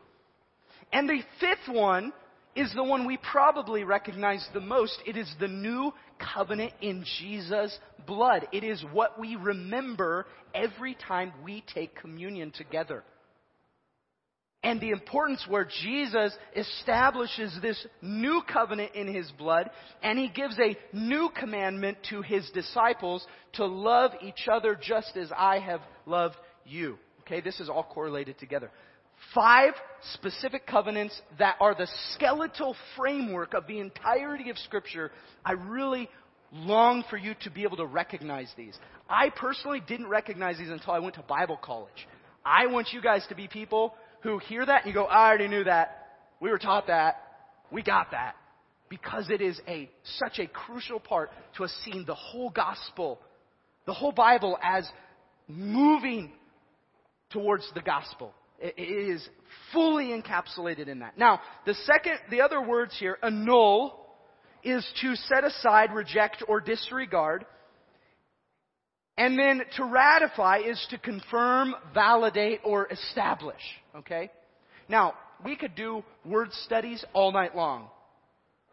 And 0.91 1.09
the 1.09 1.21
fifth 1.39 1.73
one 1.73 2.13
is 2.55 2.71
the 2.73 2.83
one 2.83 3.07
we 3.07 3.17
probably 3.17 3.83
recognize 3.83 4.47
the 4.53 4.61
most. 4.61 4.97
It 5.05 5.17
is 5.17 5.31
the 5.39 5.47
new 5.47 5.91
covenant 6.33 6.73
in 6.81 7.03
Jesus' 7.19 7.77
blood. 8.05 8.47
It 8.51 8.63
is 8.63 8.83
what 8.91 9.19
we 9.19 9.35
remember 9.35 10.25
every 10.53 10.95
time 10.95 11.33
we 11.43 11.63
take 11.73 11.95
communion 11.95 12.51
together 12.51 13.03
and 14.63 14.79
the 14.79 14.91
importance 14.91 15.45
where 15.47 15.67
Jesus 15.83 16.33
establishes 16.55 17.55
this 17.61 17.85
new 18.01 18.41
covenant 18.51 18.95
in 18.95 19.13
his 19.13 19.29
blood 19.31 19.69
and 20.01 20.17
he 20.17 20.29
gives 20.29 20.57
a 20.57 20.77
new 20.95 21.29
commandment 21.37 21.97
to 22.09 22.21
his 22.21 22.49
disciples 22.51 23.25
to 23.53 23.65
love 23.65 24.11
each 24.21 24.47
other 24.51 24.79
just 24.81 25.17
as 25.17 25.29
I 25.37 25.59
have 25.59 25.81
loved 26.05 26.35
you. 26.65 26.97
Okay, 27.21 27.41
this 27.41 27.59
is 27.59 27.69
all 27.69 27.83
correlated 27.83 28.39
together. 28.39 28.71
Five 29.33 29.73
specific 30.13 30.67
covenants 30.67 31.19
that 31.39 31.55
are 31.59 31.73
the 31.73 31.87
skeletal 32.13 32.75
framework 32.97 33.53
of 33.53 33.67
the 33.67 33.79
entirety 33.79 34.49
of 34.49 34.57
scripture. 34.59 35.11
I 35.45 35.53
really 35.53 36.09
long 36.51 37.03
for 37.09 37.17
you 37.17 37.33
to 37.41 37.49
be 37.49 37.63
able 37.63 37.77
to 37.77 37.85
recognize 37.85 38.51
these. 38.55 38.77
I 39.09 39.29
personally 39.29 39.81
didn't 39.85 40.07
recognize 40.07 40.57
these 40.57 40.69
until 40.69 40.93
I 40.93 40.99
went 40.99 41.15
to 41.15 41.21
Bible 41.21 41.57
college. 41.57 42.07
I 42.45 42.67
want 42.67 42.89
you 42.91 43.01
guys 43.01 43.25
to 43.29 43.35
be 43.35 43.47
people 43.47 43.95
who 44.21 44.37
hear 44.39 44.65
that 44.65 44.83
and 44.83 44.87
you 44.87 44.93
go, 44.93 45.05
I 45.05 45.27
already 45.27 45.47
knew 45.47 45.63
that. 45.63 46.07
We 46.39 46.49
were 46.49 46.59
taught 46.59 46.87
that. 46.87 47.21
We 47.71 47.81
got 47.81 48.11
that. 48.11 48.35
Because 48.89 49.29
it 49.29 49.41
is 49.41 49.59
a, 49.67 49.89
such 50.19 50.39
a 50.39 50.47
crucial 50.47 50.99
part 50.99 51.31
to 51.57 51.63
us 51.63 51.73
seeing 51.83 52.05
the 52.05 52.13
whole 52.13 52.49
gospel, 52.49 53.19
the 53.85 53.93
whole 53.93 54.11
Bible 54.11 54.57
as 54.61 54.87
moving 55.47 56.31
towards 57.31 57.67
the 57.73 57.81
gospel. 57.81 58.33
It 58.63 58.79
is 58.79 59.27
fully 59.73 60.17
encapsulated 60.19 60.87
in 60.87 60.99
that. 60.99 61.17
Now, 61.17 61.41
the 61.65 61.73
second, 61.73 62.17
the 62.31 62.41
other 62.41 62.61
words 62.61 62.95
here, 62.97 63.17
annul, 63.21 63.99
is 64.63 64.87
to 65.01 65.15
set 65.17 65.43
aside, 65.43 65.93
reject, 65.93 66.43
or 66.47 66.61
disregard. 66.61 67.45
And 69.17 69.37
then 69.37 69.63
to 69.75 69.83
ratify 69.83 70.59
is 70.59 70.83
to 70.91 70.97
confirm, 70.97 71.75
validate, 71.93 72.61
or 72.63 72.87
establish. 72.87 73.61
Okay? 73.97 74.31
Now, 74.87 75.13
we 75.43 75.57
could 75.57 75.75
do 75.75 76.01
word 76.23 76.53
studies 76.53 77.03
all 77.13 77.33
night 77.33 77.57
long. 77.57 77.89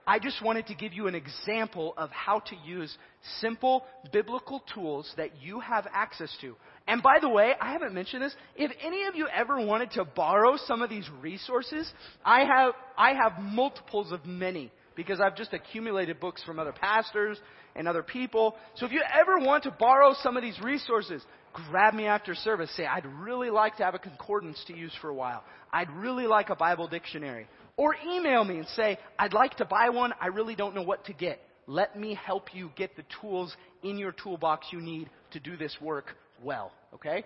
I 0.06 0.18
just 0.18 0.42
wanted 0.42 0.66
to 0.66 0.74
give 0.74 0.92
you 0.92 1.06
an 1.06 1.14
example 1.14 1.94
of 1.96 2.10
how 2.10 2.40
to 2.40 2.56
use 2.64 2.96
simple 3.40 3.84
biblical 4.12 4.62
tools 4.74 5.12
that 5.16 5.30
you 5.40 5.60
have 5.60 5.86
access 5.92 6.34
to. 6.40 6.56
And 6.88 7.02
by 7.02 7.18
the 7.20 7.28
way, 7.28 7.52
I 7.60 7.72
haven't 7.72 7.94
mentioned 7.94 8.22
this. 8.22 8.34
If 8.56 8.72
any 8.82 9.04
of 9.04 9.14
you 9.14 9.28
ever 9.28 9.64
wanted 9.64 9.92
to 9.92 10.04
borrow 10.04 10.56
some 10.66 10.82
of 10.82 10.90
these 10.90 11.08
resources, 11.20 11.90
I 12.24 12.40
have, 12.40 12.74
I 12.96 13.14
have 13.14 13.40
multiples 13.40 14.10
of 14.10 14.24
many 14.26 14.72
because 14.96 15.20
I've 15.20 15.36
just 15.36 15.52
accumulated 15.52 16.18
books 16.18 16.42
from 16.42 16.58
other 16.58 16.72
pastors 16.72 17.38
and 17.76 17.86
other 17.86 18.02
people. 18.02 18.56
So 18.74 18.86
if 18.86 18.92
you 18.92 19.02
ever 19.14 19.38
want 19.38 19.64
to 19.64 19.70
borrow 19.70 20.14
some 20.22 20.36
of 20.36 20.42
these 20.42 20.58
resources, 20.60 21.22
grab 21.52 21.94
me 21.94 22.06
after 22.06 22.34
service. 22.34 22.70
Say, 22.76 22.86
I'd 22.86 23.06
really 23.06 23.50
like 23.50 23.76
to 23.76 23.84
have 23.84 23.94
a 23.94 23.98
concordance 23.98 24.62
to 24.66 24.76
use 24.76 24.92
for 25.00 25.08
a 25.08 25.14
while. 25.14 25.44
I'd 25.72 25.90
really 25.90 26.26
like 26.26 26.50
a 26.50 26.56
Bible 26.56 26.88
dictionary. 26.88 27.46
Or 27.80 27.96
email 28.06 28.44
me 28.44 28.58
and 28.58 28.68
say, 28.76 28.98
I'd 29.18 29.32
like 29.32 29.56
to 29.56 29.64
buy 29.64 29.88
one. 29.88 30.12
I 30.20 30.26
really 30.26 30.54
don't 30.54 30.74
know 30.74 30.82
what 30.82 31.06
to 31.06 31.14
get. 31.14 31.40
Let 31.66 31.98
me 31.98 32.12
help 32.14 32.54
you 32.54 32.70
get 32.76 32.94
the 32.94 33.04
tools 33.22 33.56
in 33.82 33.96
your 33.96 34.12
toolbox 34.12 34.66
you 34.70 34.82
need 34.82 35.08
to 35.30 35.40
do 35.40 35.56
this 35.56 35.74
work 35.80 36.14
well. 36.44 36.72
Okay? 36.92 37.24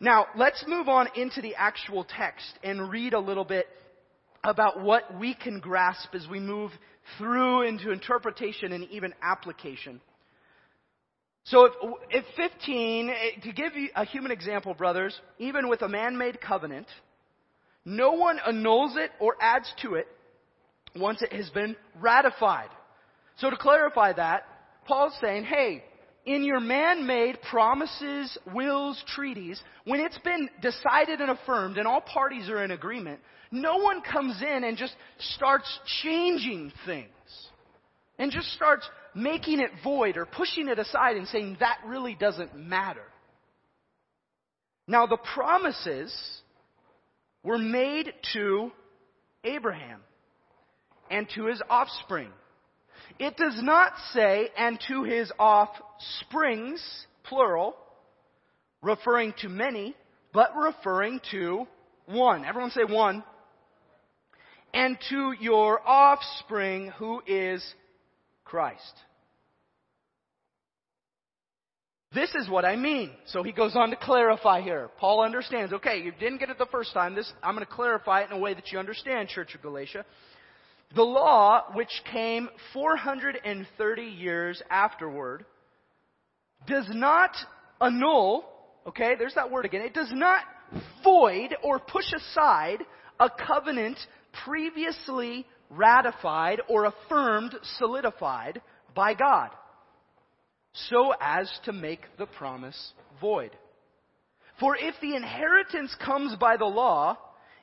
Now, 0.00 0.26
let's 0.34 0.64
move 0.66 0.88
on 0.88 1.06
into 1.14 1.40
the 1.40 1.54
actual 1.54 2.02
text 2.02 2.52
and 2.64 2.90
read 2.90 3.14
a 3.14 3.20
little 3.20 3.44
bit 3.44 3.68
about 4.42 4.82
what 4.82 5.16
we 5.20 5.34
can 5.34 5.60
grasp 5.60 6.16
as 6.16 6.26
we 6.28 6.40
move 6.40 6.72
through 7.16 7.62
into 7.62 7.92
interpretation 7.92 8.72
and 8.72 8.90
even 8.90 9.14
application. 9.22 10.00
So 11.44 11.66
if, 11.66 11.72
if 12.10 12.24
15, 12.58 13.08
eh, 13.08 13.40
to 13.44 13.52
give 13.52 13.76
you 13.76 13.90
a 13.94 14.04
human 14.04 14.32
example, 14.32 14.74
brothers, 14.74 15.16
even 15.38 15.68
with 15.68 15.82
a 15.82 15.88
man-made 15.88 16.40
covenant, 16.40 16.88
no 17.90 18.12
one 18.12 18.38
annuls 18.46 18.94
it 18.96 19.10
or 19.18 19.34
adds 19.40 19.70
to 19.82 19.94
it 19.94 20.06
once 20.94 21.22
it 21.22 21.32
has 21.32 21.50
been 21.50 21.74
ratified. 22.00 22.68
So 23.38 23.50
to 23.50 23.56
clarify 23.56 24.12
that, 24.12 24.44
Paul's 24.86 25.16
saying, 25.20 25.44
hey, 25.44 25.82
in 26.24 26.44
your 26.44 26.60
man-made 26.60 27.38
promises, 27.50 28.38
wills, 28.54 29.02
treaties, 29.14 29.60
when 29.84 29.98
it's 29.98 30.18
been 30.18 30.48
decided 30.62 31.20
and 31.20 31.32
affirmed 31.32 31.78
and 31.78 31.88
all 31.88 32.00
parties 32.00 32.48
are 32.48 32.62
in 32.62 32.70
agreement, 32.70 33.18
no 33.50 33.78
one 33.78 34.02
comes 34.02 34.40
in 34.40 34.62
and 34.62 34.76
just 34.76 34.94
starts 35.34 35.66
changing 36.02 36.72
things 36.86 37.08
and 38.18 38.30
just 38.30 38.52
starts 38.52 38.88
making 39.16 39.58
it 39.58 39.70
void 39.82 40.16
or 40.16 40.26
pushing 40.26 40.68
it 40.68 40.78
aside 40.78 41.16
and 41.16 41.26
saying 41.26 41.56
that 41.58 41.78
really 41.86 42.14
doesn't 42.14 42.54
matter. 42.54 43.02
Now, 44.86 45.06
the 45.06 45.18
promises 45.34 46.14
were 47.42 47.58
made 47.58 48.12
to 48.34 48.70
Abraham 49.44 50.00
and 51.10 51.28
to 51.34 51.46
his 51.46 51.60
offspring. 51.68 52.30
It 53.18 53.36
does 53.36 53.60
not 53.62 53.92
say, 54.12 54.48
and 54.56 54.78
to 54.88 55.02
his 55.02 55.32
offsprings, 55.38 56.82
plural, 57.24 57.74
referring 58.82 59.34
to 59.38 59.48
many, 59.48 59.94
but 60.32 60.56
referring 60.56 61.20
to 61.32 61.66
one. 62.06 62.44
Everyone 62.44 62.70
say 62.70 62.84
one. 62.84 63.24
And 64.72 64.96
to 65.10 65.34
your 65.40 65.80
offspring, 65.86 66.92
who 66.98 67.22
is 67.26 67.64
Christ. 68.44 68.94
This 72.12 72.34
is 72.34 72.48
what 72.48 72.64
I 72.64 72.74
mean. 72.74 73.10
So 73.26 73.44
he 73.44 73.52
goes 73.52 73.76
on 73.76 73.90
to 73.90 73.96
clarify 73.96 74.62
here. 74.62 74.90
Paul 74.98 75.22
understands, 75.22 75.72
okay, 75.72 76.02
you 76.02 76.10
didn't 76.18 76.38
get 76.38 76.50
it 76.50 76.58
the 76.58 76.66
first 76.66 76.92
time. 76.92 77.14
This, 77.14 77.32
I'm 77.40 77.54
going 77.54 77.64
to 77.64 77.72
clarify 77.72 78.22
it 78.22 78.30
in 78.30 78.36
a 78.36 78.40
way 78.40 78.52
that 78.52 78.72
you 78.72 78.80
understand, 78.80 79.28
Church 79.28 79.54
of 79.54 79.62
Galatia. 79.62 80.04
The 80.96 81.04
law, 81.04 81.66
which 81.74 82.02
came 82.10 82.48
430 82.72 84.02
years 84.02 84.60
afterward, 84.70 85.44
does 86.66 86.86
not 86.90 87.30
annul, 87.80 88.44
okay, 88.88 89.14
there's 89.16 89.34
that 89.34 89.52
word 89.52 89.64
again. 89.64 89.82
It 89.82 89.94
does 89.94 90.10
not 90.12 90.42
void 91.04 91.54
or 91.62 91.78
push 91.78 92.12
aside 92.12 92.78
a 93.20 93.30
covenant 93.30 93.98
previously 94.44 95.46
ratified 95.70 96.60
or 96.68 96.86
affirmed, 96.86 97.54
solidified 97.78 98.60
by 98.96 99.14
God 99.14 99.50
so 100.72 101.12
as 101.20 101.50
to 101.64 101.72
make 101.72 102.00
the 102.18 102.26
promise 102.26 102.92
void. 103.20 103.50
For 104.58 104.76
if 104.76 104.94
the 105.00 105.16
inheritance 105.16 105.94
comes 106.04 106.36
by 106.36 106.56
the 106.56 106.66
law, 106.66 107.16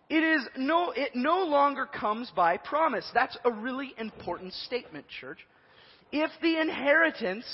it 0.09 0.23
is 0.23 0.41
no, 0.57 0.91
it 0.91 1.15
no 1.15 1.43
longer 1.43 1.85
comes 1.85 2.31
by 2.35 2.57
promise. 2.57 3.09
That's 3.13 3.37
a 3.43 3.51
really 3.51 3.93
important 3.97 4.53
statement, 4.53 5.05
church. 5.19 5.39
If 6.11 6.31
the 6.41 6.59
inheritance 6.59 7.45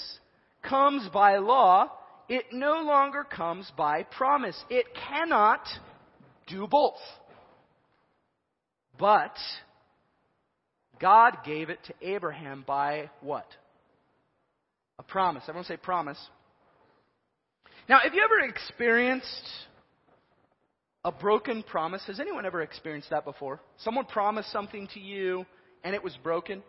comes 0.61 1.09
by 1.09 1.37
law, 1.37 1.91
it 2.29 2.45
no 2.51 2.81
longer 2.83 3.23
comes 3.23 3.71
by 3.75 4.03
promise. 4.03 4.61
It 4.69 4.85
cannot 5.09 5.61
do 6.47 6.67
both. 6.67 6.99
But 8.99 9.35
God 10.99 11.37
gave 11.45 11.69
it 11.69 11.79
to 11.87 11.93
Abraham 12.01 12.63
by 12.65 13.09
what? 13.21 13.47
A 14.99 15.03
promise. 15.03 15.43
Everyone 15.47 15.65
say 15.65 15.77
promise. 15.77 16.19
Now, 17.89 17.99
have 18.03 18.13
you 18.13 18.23
ever 18.23 18.39
experienced 18.47 19.49
a 21.03 21.11
broken 21.11 21.63
promise? 21.63 22.03
Has 22.07 22.19
anyone 22.19 22.45
ever 22.45 22.61
experienced 22.61 23.09
that 23.09 23.25
before? 23.25 23.59
Someone 23.77 24.05
promised 24.05 24.51
something 24.51 24.87
to 24.93 24.99
you 24.99 25.45
and 25.83 25.93
it 25.93 26.03
was 26.03 26.15
broken? 26.23 26.63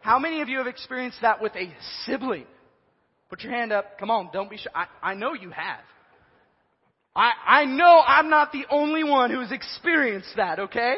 How 0.00 0.18
many 0.18 0.40
of 0.40 0.48
you 0.48 0.58
have 0.58 0.66
experienced 0.66 1.18
that 1.22 1.40
with 1.40 1.52
a 1.56 1.72
sibling? 2.04 2.46
Put 3.28 3.42
your 3.42 3.52
hand 3.52 3.72
up. 3.72 3.98
Come 3.98 4.10
on, 4.10 4.30
don't 4.32 4.50
be 4.50 4.56
shy. 4.56 4.70
I, 4.74 5.10
I 5.10 5.14
know 5.14 5.34
you 5.34 5.50
have. 5.50 5.80
I, 7.14 7.32
I 7.46 7.64
know 7.64 8.02
I'm 8.06 8.28
not 8.28 8.52
the 8.52 8.66
only 8.70 9.02
one 9.02 9.30
who's 9.30 9.50
experienced 9.50 10.30
that, 10.36 10.58
okay? 10.58 10.96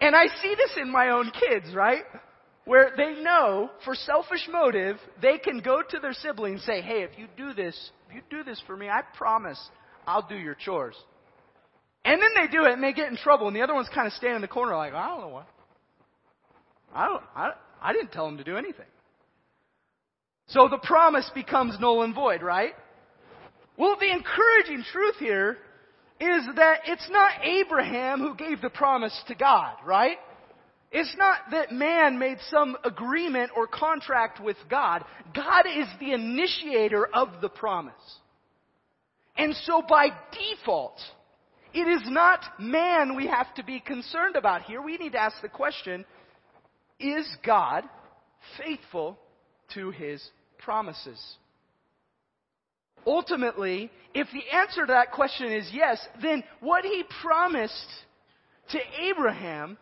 And 0.00 0.16
I 0.16 0.26
see 0.42 0.54
this 0.56 0.76
in 0.80 0.90
my 0.90 1.10
own 1.10 1.30
kids, 1.30 1.74
right? 1.74 2.02
Where 2.64 2.92
they 2.96 3.20
know 3.20 3.70
for 3.84 3.94
selfish 3.94 4.48
motive 4.50 4.98
they 5.20 5.38
can 5.38 5.60
go 5.60 5.82
to 5.82 5.98
their 5.98 6.12
sibling 6.14 6.54
and 6.54 6.62
say, 6.62 6.80
"Hey, 6.80 7.02
if 7.02 7.18
you 7.18 7.28
do 7.36 7.52
this, 7.52 7.90
if 8.08 8.14
you 8.14 8.22
do 8.30 8.42
this 8.42 8.60
for 8.66 8.76
me, 8.76 8.88
I 8.88 9.02
promise 9.16 9.58
I'll 10.06 10.26
do 10.26 10.36
your 10.36 10.54
chores." 10.54 10.96
And 12.04 12.20
then 12.20 12.30
they 12.34 12.48
do 12.48 12.64
it 12.64 12.72
and 12.72 12.82
they 12.82 12.92
get 12.92 13.10
in 13.10 13.16
trouble, 13.16 13.46
and 13.46 13.56
the 13.56 13.62
other 13.62 13.74
one's 13.74 13.88
kind 13.88 14.06
of 14.06 14.12
standing 14.14 14.36
in 14.36 14.42
the 14.42 14.48
corner 14.48 14.76
like, 14.76 14.94
"I 14.94 15.08
don't 15.08 15.20
know 15.20 15.28
what. 15.28 15.46
I 16.94 17.06
don't. 17.06 17.22
I, 17.34 17.52
I 17.82 17.92
didn't 17.92 18.12
tell 18.12 18.26
him 18.26 18.38
to 18.38 18.44
do 18.44 18.56
anything." 18.56 18.86
So 20.48 20.68
the 20.68 20.78
promise 20.78 21.30
becomes 21.34 21.78
null 21.80 22.02
and 22.02 22.14
void, 22.14 22.42
right? 22.42 22.74
Well, 23.76 23.96
the 23.98 24.10
encouraging 24.10 24.84
truth 24.92 25.16
here 25.18 25.58
is 26.20 26.44
that 26.56 26.82
it's 26.86 27.08
not 27.10 27.32
Abraham 27.42 28.20
who 28.20 28.34
gave 28.34 28.60
the 28.60 28.70
promise 28.70 29.18
to 29.28 29.34
God, 29.34 29.76
right? 29.84 30.18
It's 30.96 31.16
not 31.18 31.38
that 31.50 31.72
man 31.72 32.20
made 32.20 32.38
some 32.50 32.76
agreement 32.84 33.50
or 33.56 33.66
contract 33.66 34.38
with 34.38 34.56
God. 34.70 35.04
God 35.34 35.66
is 35.66 35.88
the 35.98 36.12
initiator 36.12 37.08
of 37.12 37.40
the 37.42 37.48
promise. 37.48 37.94
And 39.36 39.56
so 39.64 39.82
by 39.88 40.10
default, 40.30 40.96
it 41.72 41.88
is 41.88 42.02
not 42.06 42.44
man 42.60 43.16
we 43.16 43.26
have 43.26 43.52
to 43.56 43.64
be 43.64 43.80
concerned 43.80 44.36
about 44.36 44.62
here. 44.62 44.80
We 44.80 44.96
need 44.96 45.12
to 45.12 45.20
ask 45.20 45.34
the 45.42 45.48
question, 45.48 46.04
is 47.00 47.26
God 47.44 47.82
faithful 48.56 49.18
to 49.74 49.90
his 49.90 50.24
promises? 50.58 51.20
Ultimately, 53.04 53.90
if 54.14 54.28
the 54.32 54.56
answer 54.56 54.86
to 54.86 54.92
that 54.92 55.10
question 55.10 55.52
is 55.52 55.68
yes, 55.72 55.98
then 56.22 56.44
what 56.60 56.84
he 56.84 57.02
promised 57.20 57.88
to 58.70 58.78
Abraham 59.02 59.76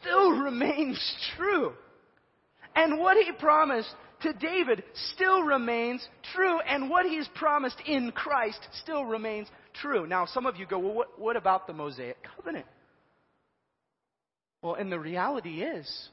still 0.00 0.32
remains 0.32 0.98
true. 1.36 1.72
And 2.74 2.98
what 2.98 3.16
he 3.16 3.32
promised 3.32 3.92
to 4.22 4.32
David 4.32 4.82
still 5.14 5.42
remains 5.42 6.06
true. 6.34 6.60
And 6.60 6.90
what 6.90 7.06
he's 7.06 7.28
promised 7.34 7.80
in 7.86 8.12
Christ 8.12 8.60
still 8.82 9.04
remains 9.04 9.48
true. 9.80 10.06
Now, 10.06 10.26
some 10.26 10.46
of 10.46 10.56
you 10.56 10.66
go, 10.66 10.78
well, 10.78 10.94
what, 10.94 11.20
what 11.20 11.36
about 11.36 11.66
the 11.66 11.72
Mosaic 11.72 12.16
covenant? 12.36 12.66
Well, 14.62 14.74
and 14.74 14.90
the 14.90 14.98
reality 14.98 15.62
is, 15.62 16.08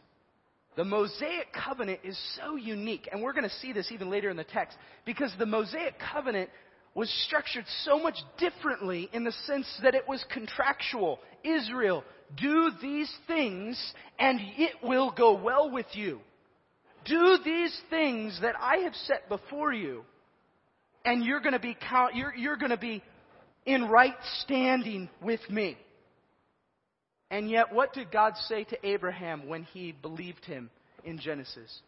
the 0.75 0.83
Mosaic 0.83 1.47
covenant 1.53 2.01
is 2.03 2.19
so 2.41 2.57
unique, 2.57 3.07
and 3.11 3.21
we're 3.21 3.33
going 3.33 3.49
to 3.49 3.55
see 3.61 3.73
this 3.73 3.91
even 3.91 4.09
later 4.09 4.29
in 4.29 4.37
the 4.37 4.43
text, 4.43 4.77
because 5.05 5.31
the 5.39 5.45
Mosaic 5.45 5.95
covenant 6.13 6.49
was 6.93 7.09
structured 7.25 7.65
so 7.83 7.97
much 7.97 8.15
differently 8.37 9.09
in 9.13 9.23
the 9.23 9.31
sense 9.45 9.67
that 9.83 9.95
it 9.95 10.07
was 10.07 10.23
contractual. 10.31 11.19
Israel, 11.43 12.03
do 12.38 12.71
these 12.81 13.11
things 13.27 13.93
and 14.19 14.39
it 14.41 14.75
will 14.83 15.11
go 15.11 15.41
well 15.41 15.71
with 15.71 15.85
you. 15.93 16.19
Do 17.05 17.38
these 17.43 17.77
things 17.89 18.39
that 18.41 18.55
I 18.59 18.77
have 18.77 18.95
set 18.95 19.29
before 19.29 19.73
you 19.73 20.03
and 21.03 21.23
you're 21.23 21.39
going 21.39 21.53
to 21.53 21.59
be 21.59 21.77
count, 21.89 22.15
you're, 22.15 22.35
you're 22.35 22.57
going 22.57 22.71
to 22.71 22.77
be 22.77 23.03
in 23.65 23.85
right 23.85 24.15
standing 24.41 25.09
with 25.21 25.39
me. 25.49 25.77
And 27.31 27.49
yet, 27.49 27.73
what 27.73 27.93
did 27.93 28.11
God 28.11 28.33
say 28.47 28.63
to 28.65 28.88
Abraham 28.88 29.47
when 29.47 29.63
he 29.63 29.91
believed 29.91 30.45
him 30.45 30.69
in 31.03 31.19
Genesis? 31.19 31.81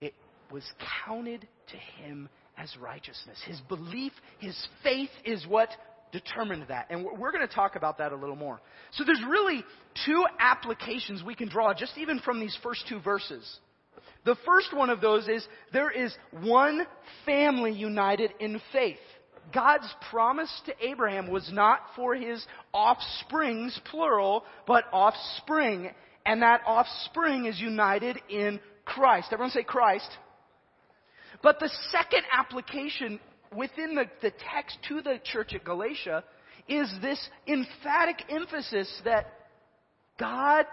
It 0.00 0.14
was 0.50 0.64
counted 1.04 1.46
to 1.68 1.76
him 2.02 2.28
as 2.56 2.74
righteousness. 2.80 3.38
His 3.46 3.60
belief, 3.62 4.12
his 4.38 4.56
faith 4.82 5.10
is 5.24 5.46
what 5.46 5.68
determined 6.12 6.66
that. 6.68 6.86
And 6.90 7.04
we're 7.04 7.32
going 7.32 7.46
to 7.46 7.52
talk 7.52 7.74
about 7.74 7.98
that 7.98 8.12
a 8.12 8.16
little 8.16 8.36
more. 8.36 8.60
So 8.92 9.04
there's 9.04 9.22
really 9.28 9.64
two 10.06 10.24
applications 10.38 11.22
we 11.22 11.34
can 11.34 11.48
draw 11.48 11.74
just 11.74 11.96
even 11.98 12.20
from 12.20 12.38
these 12.38 12.56
first 12.62 12.84
two 12.88 13.00
verses. 13.00 13.58
The 14.24 14.36
first 14.46 14.72
one 14.72 14.90
of 14.90 15.00
those 15.00 15.26
is 15.26 15.44
there 15.72 15.90
is 15.90 16.14
one 16.42 16.86
family 17.26 17.72
united 17.72 18.32
in 18.38 18.60
faith. 18.72 18.98
God's 19.52 19.92
promise 20.10 20.50
to 20.66 20.74
Abraham 20.86 21.28
was 21.28 21.50
not 21.52 21.80
for 21.96 22.14
his 22.14 22.44
offsprings, 22.72 23.78
plural, 23.90 24.44
but 24.66 24.84
offspring. 24.92 25.90
And 26.24 26.42
that 26.42 26.60
offspring 26.64 27.46
is 27.46 27.58
united 27.58 28.18
in 28.28 28.60
Christ. 28.84 29.28
Everyone 29.32 29.50
say 29.50 29.64
Christ. 29.64 30.08
But 31.42 31.58
the 31.58 31.70
second 31.90 32.22
application 32.32 33.18
within 33.56 33.94
the, 33.94 34.04
the 34.20 34.32
text 34.52 34.78
to 34.88 35.02
the 35.02 35.20
church 35.24 35.54
at 35.54 35.64
Galatia 35.64 36.24
is 36.68 36.92
this 37.00 37.18
emphatic 37.46 38.24
emphasis 38.28 38.90
that 39.04 39.26
God's 40.18 40.68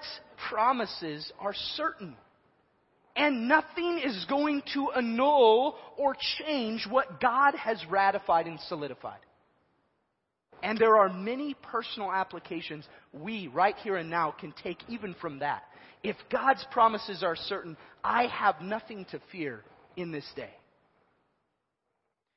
promises 0.50 1.32
are 1.39 1.54
certain. 1.76 2.15
And 3.15 3.48
nothing 3.48 4.00
is 4.04 4.26
going 4.30 4.62
to 4.74 4.92
annul 4.92 5.76
or 5.98 6.15
change 6.38 6.88
what 6.89 7.20
God 7.20 7.56
has 7.56 7.84
ratified 7.89 8.48
and 8.48 8.60
solidified. 8.62 9.20
And 10.62 10.78
there 10.78 10.98
are 10.98 11.10
many 11.10 11.56
personal 11.62 12.12
applications 12.12 12.88
we, 13.13 13.48
right 13.48 13.76
here 13.78 13.96
and 13.98 14.10
now, 14.10 14.32
can 14.32 14.54
take 14.63 14.78
even 14.88 15.15
from 15.20 15.39
that. 15.39 15.63
If 16.04 16.15
God's 16.32 16.65
promises 16.72 17.24
are 17.24 17.36
certain, 17.36 17.76
I 18.04 18.28
have 18.28 18.62
nothing 18.62 19.06
to 19.12 19.22
fear 19.32 19.63
in 19.98 20.12
this 20.12 20.26
day. 20.36 20.52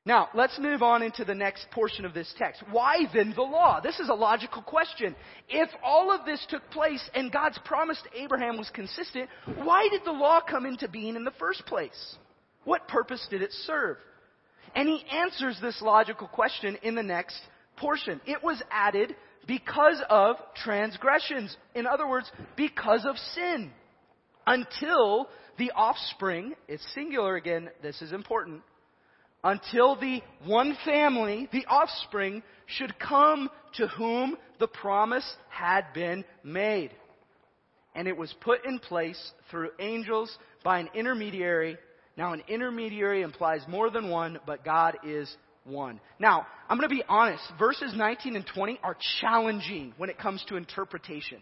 Now, 0.04 0.28
let's 0.34 0.58
move 0.58 0.82
on 0.82 1.02
into 1.02 1.24
the 1.24 1.34
next 1.34 1.70
portion 1.70 2.04
of 2.04 2.12
this 2.12 2.32
text. 2.36 2.62
Why 2.72 3.06
then 3.14 3.32
the 3.36 3.42
law? 3.42 3.80
This 3.80 4.00
is 4.00 4.08
a 4.08 4.14
logical 4.14 4.60
question. 4.60 5.14
If 5.48 5.68
all 5.84 6.12
of 6.12 6.24
this 6.26 6.44
took 6.48 6.68
place 6.70 7.02
and 7.14 7.30
God's 7.30 7.58
promise 7.64 8.02
to 8.02 8.20
Abraham 8.20 8.56
was 8.56 8.68
consistent, 8.70 9.28
why 9.62 9.88
did 9.90 10.00
the 10.04 10.10
law 10.10 10.40
come 10.40 10.66
into 10.66 10.88
being 10.88 11.14
in 11.14 11.24
the 11.24 11.30
first 11.38 11.64
place? 11.66 12.16
What 12.64 12.88
purpose 12.88 13.24
did 13.30 13.42
it 13.42 13.52
serve? 13.64 13.96
And 14.74 14.88
he 14.88 15.04
answers 15.08 15.58
this 15.60 15.80
logical 15.80 16.26
question 16.26 16.78
in 16.82 16.96
the 16.96 17.02
next 17.02 17.40
portion. 17.76 18.20
It 18.26 18.42
was 18.42 18.60
added 18.72 19.14
because 19.46 20.02
of 20.10 20.36
transgressions. 20.56 21.56
In 21.76 21.86
other 21.86 22.08
words, 22.08 22.30
because 22.56 23.04
of 23.06 23.16
sin. 23.34 23.70
Until 24.48 25.28
the 25.58 25.70
offspring, 25.76 26.54
it's 26.66 26.84
singular 26.92 27.36
again, 27.36 27.70
this 27.82 28.02
is 28.02 28.12
important, 28.12 28.62
until 29.44 29.96
the 29.96 30.22
one 30.44 30.76
family, 30.84 31.48
the 31.52 31.66
offspring, 31.66 32.42
should 32.66 32.98
come 32.98 33.50
to 33.76 33.88
whom 33.88 34.36
the 34.60 34.68
promise 34.68 35.28
had 35.48 35.84
been 35.94 36.24
made. 36.44 36.90
And 37.94 38.08
it 38.08 38.16
was 38.16 38.34
put 38.40 38.64
in 38.64 38.78
place 38.78 39.32
through 39.50 39.70
angels 39.78 40.36
by 40.64 40.78
an 40.78 40.88
intermediary. 40.94 41.76
Now, 42.16 42.32
an 42.32 42.42
intermediary 42.48 43.22
implies 43.22 43.62
more 43.68 43.90
than 43.90 44.08
one, 44.08 44.38
but 44.46 44.64
God 44.64 44.98
is 45.04 45.34
one. 45.64 46.00
Now, 46.18 46.46
I'm 46.68 46.78
going 46.78 46.88
to 46.88 46.94
be 46.94 47.04
honest. 47.08 47.42
Verses 47.58 47.92
19 47.94 48.36
and 48.36 48.46
20 48.46 48.80
are 48.82 48.96
challenging 49.20 49.92
when 49.96 50.08
it 50.08 50.18
comes 50.18 50.44
to 50.48 50.56
interpretation. 50.56 51.38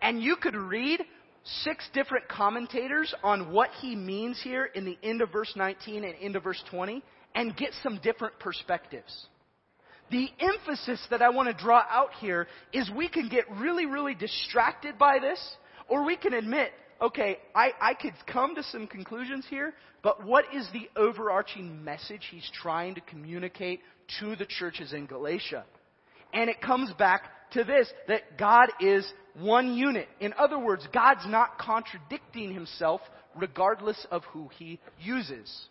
And 0.00 0.22
you 0.22 0.36
could 0.36 0.56
read 0.56 1.00
six 1.44 1.88
different 1.92 2.28
commentators 2.28 3.12
on 3.22 3.52
what 3.52 3.70
he 3.80 3.96
means 3.96 4.40
here 4.42 4.64
in 4.64 4.84
the 4.84 4.98
end 5.02 5.20
of 5.20 5.30
verse 5.30 5.52
19 5.56 6.04
and 6.04 6.14
end 6.20 6.36
of 6.36 6.44
verse 6.44 6.62
20 6.70 7.02
and 7.34 7.56
get 7.56 7.70
some 7.82 7.98
different 8.02 8.38
perspectives. 8.38 9.26
The 10.10 10.28
emphasis 10.40 11.04
that 11.10 11.22
I 11.22 11.30
want 11.30 11.48
to 11.48 11.62
draw 11.62 11.82
out 11.88 12.10
here 12.20 12.46
is 12.72 12.90
we 12.94 13.08
can 13.08 13.28
get 13.28 13.50
really, 13.50 13.86
really 13.86 14.14
distracted 14.14 14.98
by 14.98 15.18
this, 15.18 15.40
or 15.88 16.04
we 16.04 16.16
can 16.16 16.34
admit, 16.34 16.70
okay, 17.00 17.38
I, 17.54 17.72
I 17.80 17.94
could 17.94 18.14
come 18.26 18.54
to 18.54 18.62
some 18.62 18.86
conclusions 18.86 19.46
here, 19.48 19.72
but 20.02 20.24
what 20.24 20.44
is 20.54 20.68
the 20.72 20.88
overarching 20.96 21.82
message 21.82 22.28
he's 22.30 22.48
trying 22.62 22.94
to 22.96 23.00
communicate 23.00 23.80
to 24.20 24.36
the 24.36 24.46
churches 24.46 24.92
in 24.92 25.06
Galatia? 25.06 25.64
And 26.34 26.50
it 26.50 26.60
comes 26.60 26.92
back 26.94 27.22
to 27.52 27.64
this, 27.64 27.90
that 28.08 28.38
God 28.38 28.68
is 28.80 29.10
one 29.38 29.74
unit. 29.74 30.08
In 30.20 30.34
other 30.34 30.58
words, 30.58 30.86
God's 30.92 31.26
not 31.26 31.58
contradicting 31.58 32.52
himself 32.52 33.00
regardless 33.34 34.06
of 34.10 34.24
who 34.24 34.48
he 34.58 34.78
uses. 35.00 35.68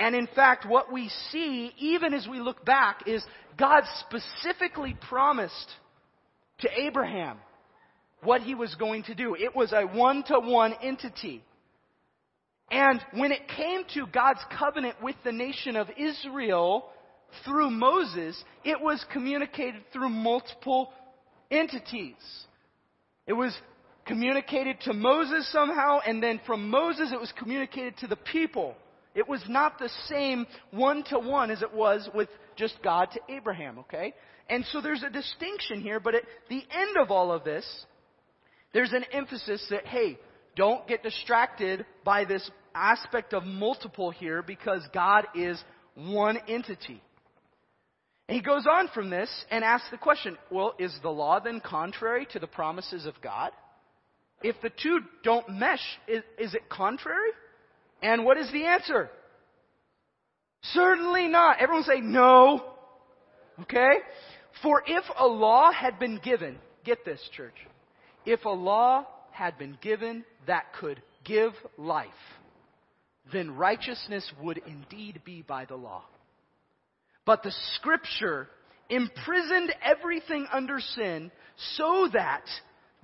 And 0.00 0.16
in 0.16 0.26
fact, 0.34 0.66
what 0.66 0.90
we 0.90 1.10
see, 1.30 1.72
even 1.78 2.14
as 2.14 2.26
we 2.26 2.40
look 2.40 2.64
back, 2.64 3.06
is 3.06 3.22
God 3.58 3.82
specifically 4.00 4.96
promised 5.08 5.70
to 6.60 6.68
Abraham 6.74 7.36
what 8.22 8.40
he 8.40 8.54
was 8.54 8.74
going 8.76 9.02
to 9.04 9.14
do. 9.14 9.36
It 9.38 9.54
was 9.54 9.72
a 9.74 9.82
one 9.82 10.24
to 10.24 10.40
one 10.40 10.74
entity. 10.82 11.44
And 12.70 12.98
when 13.12 13.30
it 13.30 13.46
came 13.54 13.82
to 13.94 14.06
God's 14.06 14.40
covenant 14.58 14.96
with 15.02 15.16
the 15.22 15.32
nation 15.32 15.76
of 15.76 15.88
Israel 15.98 16.86
through 17.44 17.70
Moses, 17.70 18.42
it 18.64 18.80
was 18.80 19.04
communicated 19.12 19.82
through 19.92 20.08
multiple 20.08 20.92
entities. 21.50 22.14
It 23.26 23.34
was 23.34 23.54
communicated 24.06 24.80
to 24.82 24.94
Moses 24.94 25.50
somehow, 25.52 25.98
and 26.06 26.22
then 26.22 26.40
from 26.46 26.70
Moses 26.70 27.12
it 27.12 27.20
was 27.20 27.32
communicated 27.38 27.98
to 27.98 28.06
the 28.06 28.16
people. 28.16 28.76
It 29.14 29.28
was 29.28 29.42
not 29.48 29.78
the 29.78 29.90
same 30.06 30.46
one 30.70 31.02
to 31.10 31.18
one 31.18 31.50
as 31.50 31.62
it 31.62 31.72
was 31.72 32.08
with 32.14 32.28
just 32.56 32.76
God 32.82 33.08
to 33.12 33.20
Abraham, 33.34 33.80
okay? 33.80 34.14
And 34.48 34.64
so 34.66 34.80
there's 34.80 35.02
a 35.02 35.10
distinction 35.10 35.80
here, 35.80 36.00
but 36.00 36.14
at 36.14 36.22
the 36.48 36.62
end 36.70 36.96
of 37.00 37.10
all 37.10 37.32
of 37.32 37.44
this, 37.44 37.64
there's 38.72 38.92
an 38.92 39.04
emphasis 39.12 39.64
that, 39.70 39.86
hey, 39.86 40.18
don't 40.56 40.86
get 40.86 41.02
distracted 41.02 41.84
by 42.04 42.24
this 42.24 42.48
aspect 42.74 43.32
of 43.32 43.44
multiple 43.44 44.10
here 44.10 44.42
because 44.42 44.82
God 44.92 45.26
is 45.34 45.62
one 45.94 46.38
entity. 46.48 47.02
And 48.28 48.36
he 48.36 48.42
goes 48.42 48.64
on 48.70 48.88
from 48.94 49.10
this 49.10 49.28
and 49.50 49.64
asks 49.64 49.90
the 49.90 49.96
question 49.96 50.38
well, 50.52 50.74
is 50.78 50.96
the 51.02 51.10
law 51.10 51.40
then 51.40 51.60
contrary 51.60 52.28
to 52.32 52.38
the 52.38 52.46
promises 52.46 53.06
of 53.06 53.20
God? 53.20 53.50
If 54.42 54.56
the 54.62 54.70
two 54.70 55.00
don't 55.24 55.48
mesh, 55.48 55.84
is, 56.06 56.22
is 56.38 56.54
it 56.54 56.68
contrary? 56.68 57.30
And 58.02 58.24
what 58.24 58.38
is 58.38 58.50
the 58.52 58.64
answer? 58.64 59.10
Certainly 60.62 61.28
not. 61.28 61.60
Everyone 61.60 61.84
say 61.84 62.00
no. 62.00 62.64
Okay? 63.62 63.98
For 64.62 64.82
if 64.86 65.04
a 65.18 65.26
law 65.26 65.72
had 65.72 65.98
been 65.98 66.20
given, 66.22 66.58
get 66.84 67.04
this, 67.04 67.20
church. 67.36 67.54
If 68.26 68.44
a 68.44 68.50
law 68.50 69.06
had 69.32 69.58
been 69.58 69.78
given 69.80 70.24
that 70.46 70.72
could 70.78 71.02
give 71.24 71.52
life, 71.78 72.08
then 73.32 73.56
righteousness 73.56 74.30
would 74.42 74.60
indeed 74.66 75.22
be 75.24 75.42
by 75.42 75.64
the 75.64 75.76
law. 75.76 76.02
But 77.24 77.42
the 77.42 77.52
scripture 77.74 78.48
imprisoned 78.88 79.72
everything 79.82 80.46
under 80.52 80.80
sin 80.80 81.30
so 81.76 82.08
that 82.12 82.44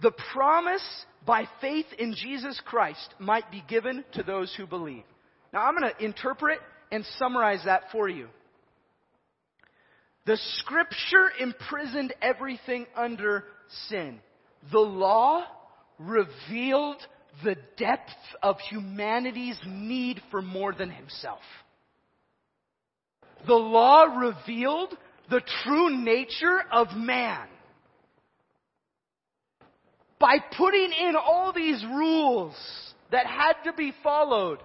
the 0.02 0.12
promise 0.32 1.04
by 1.24 1.48
faith 1.60 1.86
in 1.98 2.14
Jesus 2.14 2.60
Christ 2.64 3.14
might 3.18 3.50
be 3.50 3.64
given 3.68 4.04
to 4.14 4.22
those 4.22 4.54
who 4.56 4.66
believe. 4.66 5.04
Now 5.52 5.62
I'm 5.62 5.76
going 5.76 5.90
to 5.90 6.04
interpret 6.04 6.58
and 6.92 7.04
summarize 7.18 7.62
that 7.64 7.84
for 7.92 8.08
you. 8.08 8.28
The 10.26 10.36
scripture 10.58 11.30
imprisoned 11.40 12.12
everything 12.20 12.86
under 12.96 13.44
sin. 13.88 14.18
The 14.72 14.80
law 14.80 15.44
revealed 15.98 17.00
the 17.44 17.56
depth 17.76 18.10
of 18.42 18.58
humanity's 18.70 19.58
need 19.66 20.20
for 20.30 20.42
more 20.42 20.72
than 20.72 20.90
himself. 20.90 21.42
The 23.46 23.54
law 23.54 24.04
revealed 24.18 24.96
the 25.30 25.42
true 25.64 25.96
nature 25.96 26.62
of 26.72 26.88
man 26.96 27.46
by 30.18 30.38
putting 30.56 30.92
in 30.92 31.14
all 31.16 31.52
these 31.52 31.84
rules 31.84 32.54
that 33.12 33.26
had 33.26 33.54
to 33.64 33.72
be 33.72 33.92
followed, 34.02 34.58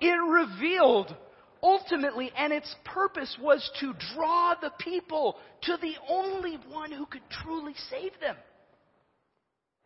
it 0.00 0.06
revealed 0.06 1.14
ultimately, 1.62 2.32
and 2.36 2.52
its 2.52 2.74
purpose 2.84 3.36
was 3.40 3.68
to 3.80 3.92
draw 4.14 4.54
the 4.60 4.72
people 4.78 5.36
to 5.62 5.76
the 5.80 5.94
only 6.08 6.58
one 6.70 6.92
who 6.92 7.06
could 7.06 7.22
truly 7.30 7.74
save 7.90 8.12
them. 8.20 8.36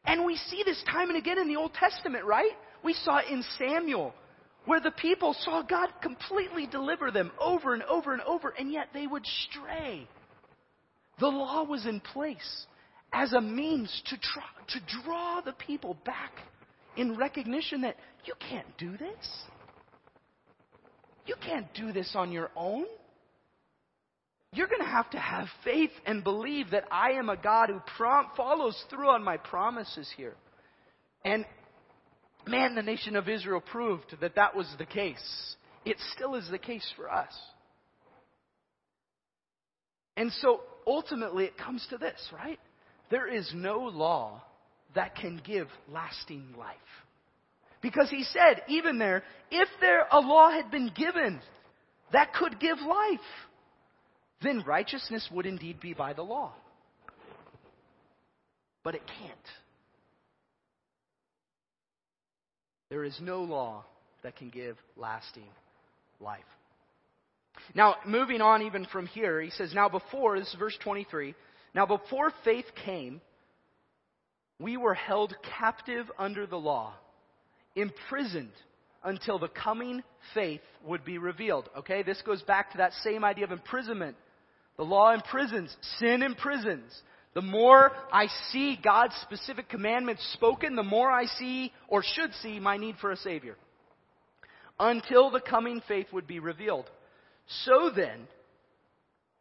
And 0.05 0.25
we 0.25 0.37
see 0.37 0.63
this 0.65 0.83
time 0.91 1.09
and 1.09 1.19
again 1.19 1.39
in 1.39 1.49
the 1.49 1.57
Old 1.57 1.75
Testament, 1.75 2.25
right? 2.25 2.53
We 2.83 2.95
saw 2.95 3.19
it 3.19 3.27
in 3.31 3.45
Samuel, 3.59 4.15
where 4.65 4.81
the 4.81 4.91
people 4.91 5.35
saw 5.41 5.63
God 5.63 5.91
completely 6.03 6.67
deliver 6.67 7.11
them 7.11 7.31
over 7.41 7.75
and 7.75 7.83
over 7.85 8.13
and 8.13 8.23
over, 8.23 8.51
and 8.51 8.73
yet 8.73 8.89
they 8.93 9.07
would 9.07 9.27
stray. 9.49 10.09
The 11.19 11.29
law 11.29 11.65
was 11.65 11.87
in 11.87 12.01
place 12.01 12.67
as 13.13 13.33
a 13.33 13.41
means 13.41 14.03
to, 14.07 14.17
try, 14.17 14.45
to 14.69 15.03
draw 15.03 15.41
the 15.41 15.53
people 15.53 15.97
back 16.05 16.33
in 16.97 17.17
recognition 17.17 17.83
that 17.83 17.97
you 18.25 18.35
can't 18.49 18.67
do 18.79 18.93
this. 18.93 19.29
You 21.27 21.35
can't 21.45 21.73
do 21.75 21.93
this 21.93 22.13
on 22.15 22.33
your 22.33 22.51
own. 22.57 22.87
You're 24.53 24.67
going 24.67 24.81
to 24.81 24.87
have 24.87 25.11
to 25.11 25.19
have 25.19 25.47
faith 25.65 25.93
and 26.07 26.25
believe 26.25 26.71
that 26.71 26.85
I 26.91 27.13
am 27.13 27.29
a 27.29 27.37
God 27.37 27.69
who 27.69 27.81
prom- 27.97 28.31
follows 28.37 28.83
through 28.91 29.09
on 29.09 29.23
my 29.23 29.37
promises 29.37 30.13
here. 30.17 30.35
And 31.25 31.45
man, 32.47 32.75
the 32.75 32.83
nation 32.83 33.15
of 33.15 33.29
Israel 33.29 33.61
proved 33.61 34.17
that 34.21 34.35
that 34.35 34.57
was 34.57 34.67
the 34.79 34.87
case. 34.87 35.57
It 35.85 35.97
still 36.15 36.35
is 36.35 36.49
the 36.51 36.59
case 36.59 36.91
for 36.97 37.11
us. 37.11 37.33
And 40.17 40.33
so 40.41 40.61
ultimately 40.87 41.45
it 41.45 41.57
comes 41.57 41.87
to 41.91 41.99
this, 41.99 42.21
right? 42.33 42.59
There 43.11 43.29
is 43.29 43.51
no 43.55 43.79
law 43.81 44.43
that 44.95 45.17
can 45.17 45.41
give 45.45 45.69
lasting 45.89 46.55
life. 46.59 46.77
Because 47.83 48.11
he 48.11 48.25
said, 48.25 48.63
even 48.69 48.99
there, 48.99 49.23
if 49.51 49.69
there 49.81 50.07
a 50.13 50.21
law 50.21 50.51
had 50.51 50.71
been 50.71 50.91
given 50.95 51.41
that 52.13 52.35
could 52.35 52.61
give 52.61 52.79
life, 52.79 53.21
then 54.43 54.63
righteousness 54.67 55.29
would 55.33 55.47
indeed 55.47 55.81
be 55.81 55.95
by 55.95 56.13
the 56.13 56.23
law. 56.23 56.53
But 58.83 58.95
it 58.95 59.03
can't. 59.19 59.39
There 62.91 63.05
is 63.05 63.17
no 63.21 63.43
law 63.43 63.85
that 64.23 64.37
can 64.37 64.51
give 64.51 64.77
lasting 64.97 65.49
life. 66.21 66.41
Now, 67.75 67.97
moving 68.07 68.41
on 68.41 68.63
even 68.63 68.87
from 68.87 69.07
here, 69.07 69.41
he 69.41 69.51
says, 69.51 69.73
Now 69.75 69.89
before, 69.89 70.39
this 70.39 70.49
is 70.49 70.57
verse 70.59 70.77
23, 70.83 71.35
now, 71.75 71.87
before 71.87 72.33
faith 72.45 72.67
came, 72.85 73.21
we 74.59 74.77
were 74.77 74.95
held 74.95 75.35
captive 75.59 76.11
under 76.19 76.47
the 76.47 76.57
law, 76.57 76.93
imprisoned 77.75 78.53
until 79.05 79.39
the 79.39 79.49
coming 79.49 80.03
faith 80.35 80.61
would 80.85 81.05
be 81.05 81.19
revealed. 81.19 81.69
Okay, 81.79 82.03
this 82.03 82.21
goes 82.23 82.43
back 82.43 82.73
to 82.73 82.79
that 82.79 82.93
same 83.05 83.25
idea 83.25 83.45
of 83.45 83.53
imprisonment. 83.53 84.17
The 84.77 84.85
law 84.85 85.13
imprisons, 85.13 85.75
sin 85.99 86.23
imprisons. 86.23 86.91
The 87.35 87.43
more 87.43 87.93
I 88.13 88.27
see 88.51 88.79
God's 88.83 89.15
specific 89.23 89.69
commandments 89.69 90.29
spoken, 90.35 90.75
the 90.75 90.83
more 90.83 91.11
I 91.11 91.27
see, 91.27 91.73
or 91.89 92.03
should 92.03 92.35
see, 92.43 92.59
my 92.59 92.77
need 92.77 92.97
for 93.01 93.13
a 93.13 93.17
Savior. 93.17 93.57
Until 94.79 95.31
the 95.31 95.41
coming 95.41 95.81
faith 95.87 96.07
would 96.13 96.27
be 96.27 96.41
revealed. 96.41 96.91
So 97.65 97.91
then, 97.95 98.27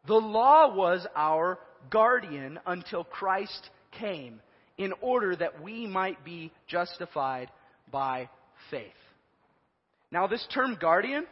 the 0.07 0.15
law 0.15 0.75
was 0.75 1.05
our 1.15 1.57
guardian 1.89 2.59
until 2.65 3.03
Christ 3.03 3.69
came 3.91 4.41
in 4.77 4.93
order 5.01 5.35
that 5.35 5.61
we 5.61 5.87
might 5.87 6.23
be 6.23 6.51
justified 6.67 7.49
by 7.91 8.29
faith. 8.71 8.87
Now, 10.11 10.27
this 10.27 10.45
term 10.53 10.77
guardian 10.79 11.25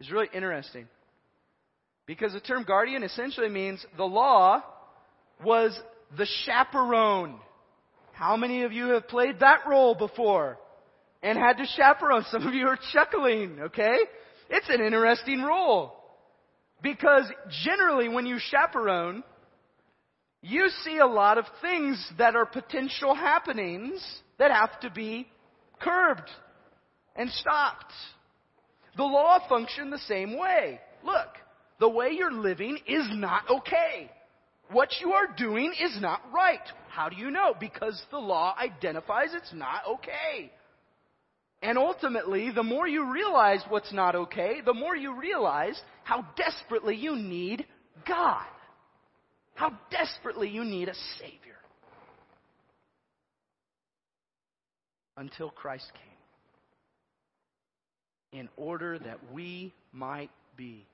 is 0.00 0.10
really 0.10 0.28
interesting. 0.32 0.86
Because 2.06 2.32
the 2.32 2.40
term 2.40 2.64
guardian 2.64 3.02
essentially 3.02 3.48
means 3.48 3.84
the 3.96 4.04
law 4.04 4.62
was 5.42 5.78
the 6.16 6.26
chaperone. 6.44 7.38
How 8.12 8.36
many 8.36 8.62
of 8.62 8.72
you 8.72 8.90
have 8.90 9.08
played 9.08 9.40
that 9.40 9.60
role 9.66 9.94
before 9.94 10.58
and 11.22 11.38
had 11.38 11.54
to 11.54 11.66
chaperone? 11.76 12.24
Some 12.30 12.46
of 12.46 12.54
you 12.54 12.66
are 12.68 12.78
chuckling, 12.92 13.58
okay? 13.60 13.96
It's 14.50 14.68
an 14.68 14.80
interesting 14.80 15.42
role. 15.42 15.94
Because 16.82 17.24
generally 17.64 18.08
when 18.08 18.26
you 18.26 18.38
chaperone, 18.38 19.24
you 20.46 20.68
see 20.84 20.98
a 20.98 21.06
lot 21.06 21.38
of 21.38 21.46
things 21.62 22.12
that 22.18 22.36
are 22.36 22.44
potential 22.44 23.14
happenings 23.14 24.04
that 24.38 24.50
have 24.50 24.78
to 24.80 24.90
be 24.90 25.26
curbed 25.80 26.28
and 27.16 27.30
stopped. 27.30 27.94
The 28.98 29.04
law 29.04 29.38
functioned 29.48 29.90
the 29.90 29.98
same 30.00 30.38
way. 30.38 30.80
Look, 31.02 31.28
the 31.80 31.88
way 31.88 32.10
you're 32.10 32.30
living 32.30 32.78
is 32.86 33.06
not 33.12 33.48
okay. 33.48 34.10
What 34.70 34.90
you 35.00 35.12
are 35.12 35.28
doing 35.34 35.72
is 35.82 35.98
not 35.98 36.20
right. 36.30 36.60
How 36.90 37.08
do 37.08 37.16
you 37.16 37.30
know? 37.30 37.54
Because 37.58 38.00
the 38.10 38.18
law 38.18 38.54
identifies 38.62 39.30
it's 39.32 39.52
not 39.54 39.80
okay. 39.88 40.52
And 41.62 41.78
ultimately, 41.78 42.50
the 42.50 42.62
more 42.62 42.86
you 42.86 43.10
realize 43.10 43.62
what's 43.70 43.94
not 43.94 44.14
okay, 44.14 44.60
the 44.62 44.74
more 44.74 44.94
you 44.94 45.18
realize 45.18 45.80
how 46.02 46.26
desperately 46.36 46.96
you 46.96 47.16
need 47.16 47.64
God. 48.06 48.44
How 49.54 49.72
desperately 49.90 50.48
you 50.48 50.64
need 50.64 50.88
a 50.88 50.94
Savior. 51.18 51.38
Until 55.16 55.50
Christ 55.50 55.90
came. 58.32 58.40
In 58.40 58.48
order 58.56 58.98
that 58.98 59.32
we 59.32 59.72
might 59.92 60.30
be 60.56 60.84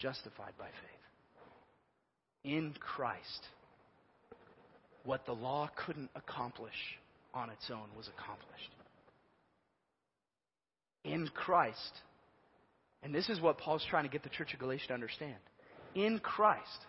justified 0.00 0.52
by 0.58 0.66
faith. 0.66 0.74
In 2.42 2.74
Christ. 2.80 3.46
What 5.04 5.24
the 5.26 5.32
law 5.32 5.70
couldn't 5.86 6.10
accomplish 6.16 6.74
on 7.32 7.50
its 7.50 7.70
own 7.70 7.86
was 7.96 8.08
accomplished. 8.08 8.70
In 11.04 11.28
Christ. 11.28 11.92
And 13.04 13.14
this 13.14 13.28
is 13.28 13.40
what 13.40 13.58
Paul's 13.58 13.86
trying 13.88 14.04
to 14.04 14.10
get 14.10 14.24
the 14.24 14.28
church 14.28 14.52
of 14.52 14.58
Galatia 14.58 14.88
to 14.88 14.94
understand 14.94 15.36
in 15.94 16.18
Christ, 16.18 16.86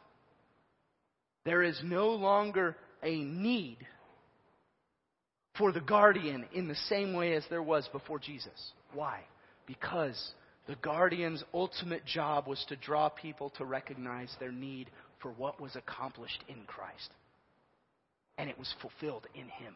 there 1.45 1.63
is 1.63 1.79
no 1.83 2.09
longer 2.09 2.75
a 3.03 3.23
need 3.23 3.77
for 5.57 5.71
the 5.71 5.81
guardian 5.81 6.45
in 6.53 6.67
the 6.67 6.75
same 6.75 7.13
way 7.13 7.33
as 7.33 7.43
there 7.49 7.63
was 7.63 7.87
before 7.91 8.19
Jesus. 8.19 8.73
Why? 8.93 9.19
Because 9.65 10.33
the 10.67 10.75
guardian's 10.75 11.43
ultimate 11.53 12.05
job 12.05 12.47
was 12.47 12.63
to 12.69 12.75
draw 12.75 13.09
people 13.09 13.49
to 13.57 13.65
recognize 13.65 14.33
their 14.39 14.51
need 14.51 14.89
for 15.21 15.31
what 15.31 15.59
was 15.59 15.75
accomplished 15.75 16.43
in 16.47 16.63
Christ. 16.67 17.09
And 18.37 18.49
it 18.49 18.57
was 18.57 18.73
fulfilled 18.81 19.27
in 19.35 19.49
Him. 19.49 19.75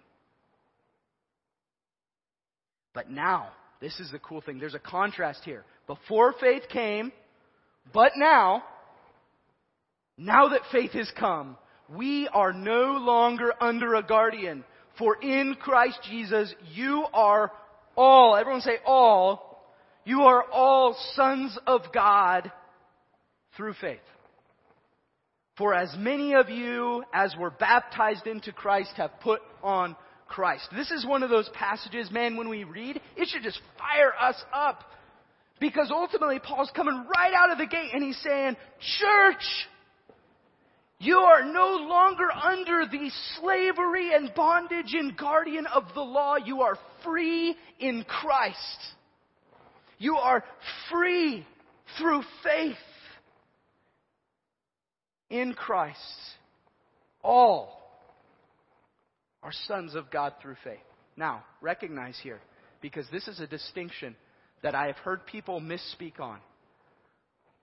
But 2.93 3.09
now, 3.09 3.49
this 3.81 3.99
is 3.99 4.09
the 4.11 4.19
cool 4.19 4.41
thing. 4.41 4.57
There's 4.57 4.73
a 4.73 4.79
contrast 4.79 5.41
here. 5.43 5.65
Before 5.85 6.33
faith 6.39 6.63
came, 6.71 7.11
but 7.93 8.13
now, 8.15 8.63
now 10.17 10.49
that 10.49 10.62
faith 10.71 10.91
has 10.91 11.12
come, 11.17 11.58
we 11.89 12.28
are 12.34 12.54
no 12.54 12.97
longer 12.99 13.54
under 13.60 13.95
a 13.95 14.04
guardian. 14.04 14.63
For 14.97 15.17
in 15.21 15.56
Christ 15.60 15.99
Jesus, 16.10 16.54
you 16.73 17.06
are 17.13 17.51
all, 17.95 18.36
everyone 18.36 18.62
say 18.62 18.78
all, 18.86 19.73
you 20.06 20.21
are 20.21 20.43
all 20.51 20.95
sons 21.13 21.58
of 21.67 21.82
God 21.93 22.51
through 23.58 23.73
faith. 23.82 23.99
For 25.58 25.73
as 25.73 25.93
many 25.97 26.34
of 26.34 26.49
you 26.49 27.04
as 27.13 27.34
were 27.38 27.49
baptized 27.49 28.28
into 28.28 28.51
Christ 28.51 28.91
have 28.97 29.19
put 29.21 29.41
on 29.63 29.95
Christ. 30.28 30.67
This 30.75 30.91
is 30.91 31.06
one 31.06 31.23
of 31.23 31.30
those 31.30 31.49
passages, 31.54 32.12
man, 32.12 32.36
when 32.36 32.49
we 32.49 32.63
read, 32.63 32.99
it 33.15 33.28
should 33.30 33.43
just 33.43 33.62
fire 33.78 34.13
us 34.19 34.41
up. 34.54 34.84
Because 35.60 35.89
ultimately, 35.91 36.39
Paul's 36.39 36.71
coming 36.75 37.06
right 37.15 37.34
out 37.34 37.51
of 37.51 37.58
the 37.58 37.65
gate 37.65 37.91
and 37.93 38.04
he's 38.04 38.21
saying, 38.21 38.58
Church, 38.99 39.43
you 40.99 41.17
are 41.17 41.43
no 41.43 41.86
longer 41.88 42.31
under 42.31 42.86
the 42.86 43.12
slavery 43.39 44.13
and 44.13 44.34
bondage 44.34 44.93
and 44.93 45.15
guardian 45.17 45.65
of 45.67 45.84
the 45.93 46.01
law. 46.01 46.38
You 46.38 46.62
are 46.62 46.77
free 47.03 47.55
in 47.79 48.03
Christ. 48.03 48.77
You 49.97 50.15
are 50.15 50.43
free 50.89 51.45
through 51.97 52.23
faith 52.43 52.75
in 55.29 55.53
Christ. 55.53 55.99
All 57.21 57.81
are 59.43 59.51
sons 59.67 59.95
of 59.95 60.10
God 60.12 60.34
through 60.41 60.55
faith. 60.63 60.79
Now, 61.17 61.43
recognize 61.62 62.17
here, 62.21 62.39
because 62.81 63.05
this 63.12 63.27
is 63.27 63.39
a 63.39 63.47
distinction 63.47 64.15
that 64.63 64.75
I 64.75 64.88
have 64.88 64.97
heard 64.97 65.25
people 65.25 65.62
misspeak 65.62 66.19
on. 66.19 66.39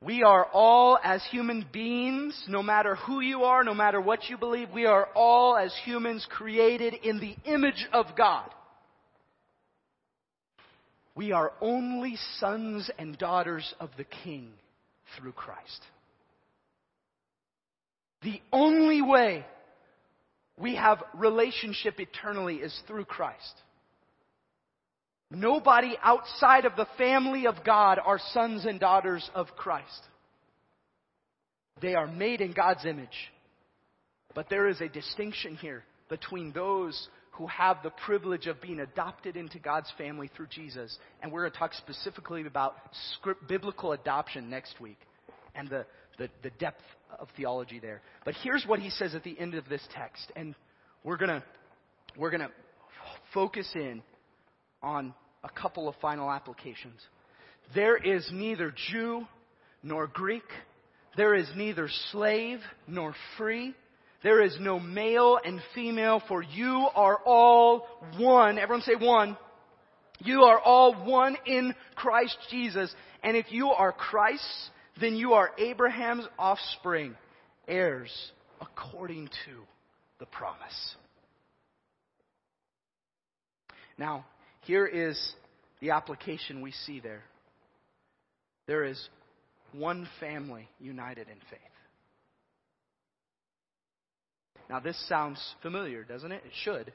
We 0.04 0.24
are 0.24 0.46
all, 0.46 0.98
as 1.02 1.22
human 1.30 1.64
beings, 1.72 2.40
no 2.48 2.60
matter 2.60 2.96
who 2.96 3.20
you 3.20 3.44
are, 3.44 3.62
no 3.62 3.74
matter 3.74 4.00
what 4.00 4.28
you 4.28 4.36
believe, 4.36 4.70
we 4.74 4.84
are 4.84 5.08
all, 5.14 5.56
as 5.56 5.72
humans, 5.84 6.26
created 6.28 6.94
in 6.94 7.20
the 7.20 7.36
image 7.44 7.86
of 7.92 8.06
God. 8.16 8.50
We 11.14 11.30
are 11.30 11.52
only 11.60 12.16
sons 12.38 12.90
and 12.98 13.16
daughters 13.16 13.74
of 13.78 13.90
the 13.96 14.04
King 14.24 14.48
through 15.16 15.32
Christ. 15.32 15.82
The 18.22 18.40
only 18.52 19.02
way 19.02 19.46
we 20.58 20.74
have 20.74 21.02
relationship 21.14 22.00
eternally 22.00 22.56
is 22.56 22.76
through 22.88 23.04
Christ. 23.04 23.54
Nobody 25.34 25.96
outside 26.02 26.66
of 26.66 26.76
the 26.76 26.86
family 26.98 27.46
of 27.46 27.64
God 27.64 27.98
are 28.04 28.18
sons 28.32 28.66
and 28.66 28.78
daughters 28.78 29.28
of 29.34 29.46
Christ. 29.56 30.02
They 31.80 31.94
are 31.94 32.06
made 32.06 32.40
in 32.40 32.52
God's 32.52 32.84
image. 32.84 33.30
But 34.34 34.50
there 34.50 34.68
is 34.68 34.80
a 34.80 34.88
distinction 34.88 35.56
here 35.56 35.84
between 36.08 36.52
those 36.52 37.08
who 37.32 37.46
have 37.46 37.78
the 37.82 37.92
privilege 38.04 38.46
of 38.46 38.60
being 38.60 38.80
adopted 38.80 39.36
into 39.36 39.58
God's 39.58 39.90
family 39.96 40.30
through 40.36 40.48
Jesus. 40.48 40.98
And 41.22 41.32
we're 41.32 41.40
going 41.40 41.52
to 41.52 41.58
talk 41.58 41.72
specifically 41.74 42.46
about 42.46 42.74
script, 43.14 43.48
biblical 43.48 43.92
adoption 43.92 44.50
next 44.50 44.80
week 44.80 44.98
and 45.54 45.68
the, 45.68 45.86
the, 46.18 46.28
the 46.42 46.50
depth 46.50 46.82
of 47.18 47.28
theology 47.36 47.78
there. 47.78 48.02
But 48.26 48.34
here's 48.42 48.66
what 48.66 48.80
he 48.80 48.90
says 48.90 49.14
at 49.14 49.24
the 49.24 49.38
end 49.38 49.54
of 49.54 49.66
this 49.68 49.82
text. 49.94 50.30
And 50.36 50.54
we're 51.04 51.16
going 51.16 51.30
to, 51.30 51.42
we're 52.18 52.30
going 52.30 52.42
to 52.42 52.50
focus 53.32 53.68
in 53.74 54.02
on 54.82 55.14
a 55.44 55.48
couple 55.48 55.88
of 55.88 55.94
final 56.00 56.30
applications. 56.30 57.00
There 57.74 57.96
is 57.96 58.28
neither 58.32 58.74
Jew 58.90 59.26
nor 59.82 60.06
Greek. 60.06 60.44
There 61.16 61.34
is 61.34 61.48
neither 61.56 61.88
slave 62.10 62.60
nor 62.86 63.14
free. 63.36 63.74
There 64.22 64.42
is 64.42 64.56
no 64.60 64.78
male 64.78 65.38
and 65.44 65.60
female, 65.74 66.22
for 66.28 66.42
you 66.42 66.86
are 66.94 67.18
all 67.24 67.86
one. 68.18 68.58
Everyone 68.58 68.82
say 68.82 68.94
one. 68.94 69.36
You 70.20 70.42
are 70.42 70.60
all 70.60 70.94
one 71.04 71.36
in 71.44 71.74
Christ 71.96 72.36
Jesus. 72.50 72.94
And 73.22 73.36
if 73.36 73.46
you 73.50 73.68
are 73.70 73.92
Christ's, 73.92 74.70
then 75.00 75.16
you 75.16 75.32
are 75.32 75.50
Abraham's 75.58 76.26
offspring, 76.38 77.16
heirs 77.66 78.12
according 78.60 79.26
to 79.26 79.62
the 80.20 80.26
promise. 80.26 80.94
Now, 83.98 84.24
here 84.62 84.86
is 84.86 85.34
the 85.80 85.90
application 85.90 86.60
we 86.60 86.72
see 86.72 87.00
there. 87.00 87.22
There 88.66 88.84
is 88.84 89.08
one 89.72 90.08
family 90.20 90.68
united 90.78 91.28
in 91.28 91.38
faith. 91.50 91.60
Now, 94.70 94.80
this 94.80 94.96
sounds 95.08 95.38
familiar, 95.60 96.04
doesn't 96.04 96.32
it? 96.32 96.42
It 96.46 96.52
should, 96.62 96.92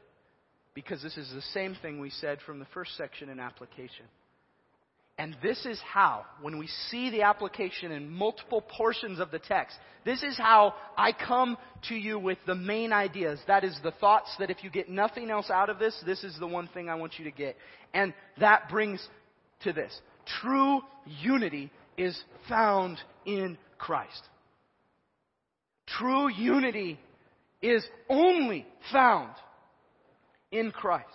because 0.74 1.04
this 1.04 1.18
is 1.18 1.32
the 1.34 1.42
same 1.54 1.76
thing 1.82 2.00
we 2.00 2.10
said 2.10 2.40
from 2.46 2.60
the 2.60 2.66
first 2.74 2.96
section 2.98 3.30
in 3.30 3.40
application. 3.40 4.06
And 5.20 5.36
this 5.42 5.66
is 5.66 5.80
how, 5.80 6.26
when 6.42 6.60
we 6.60 6.68
see 6.90 7.10
the 7.10 7.24
application 7.24 7.92
in 7.92 8.10
multiple 8.10 8.62
portions 8.62 9.20
of 9.20 9.32
the 9.32 9.40
text, 9.40 9.76
this 10.06 10.22
is 10.22 10.38
how 10.38 10.76
I 10.96 11.12
come 11.12 11.58
to 11.90 11.96
you 11.96 12.20
with 12.20 12.38
the 12.46 12.54
main 12.54 12.94
ideas. 12.94 13.40
That 13.48 13.64
is 13.64 13.78
the 13.84 13.92
thoughts 13.92 14.30
that 14.38 14.52
if 14.52 14.64
you 14.64 14.70
get 14.70 14.90
nothing 14.90 15.32
else 15.32 15.50
out 15.50 15.70
of 15.70 15.80
this, 15.80 16.00
this 16.06 16.24
is 16.24 16.38
the 16.40 16.48
one 16.48 16.68
thing 16.68 16.88
I 16.88 16.96
want 16.96 17.18
you 17.18 17.26
to 17.26 17.32
get. 17.32 17.58
And 17.96 18.14
that 18.40 18.70
brings 18.70 19.06
to 19.64 19.74
this. 19.74 20.00
True 20.42 20.82
unity 21.06 21.72
is 21.98 22.18
found 22.48 23.00
in 23.26 23.58
Christ. 23.80 24.22
True 25.88 26.30
unity 26.30 27.00
is 27.62 27.84
only 28.08 28.68
found 28.92 29.32
in 30.52 30.72
Christ. 30.72 31.08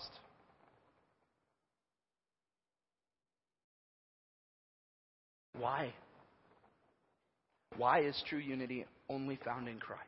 Why? 5.62 5.94
Why 7.76 8.00
is 8.00 8.20
true 8.28 8.40
unity 8.40 8.84
only 9.08 9.38
found 9.44 9.68
in 9.68 9.78
Christ? 9.78 10.02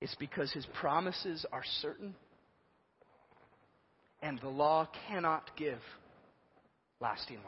It's 0.00 0.14
because 0.14 0.50
his 0.52 0.66
promises 0.80 1.44
are 1.52 1.62
certain 1.82 2.14
and 4.22 4.38
the 4.40 4.48
law 4.48 4.88
cannot 5.06 5.50
give 5.58 5.80
lasting 6.98 7.36
life. 7.36 7.44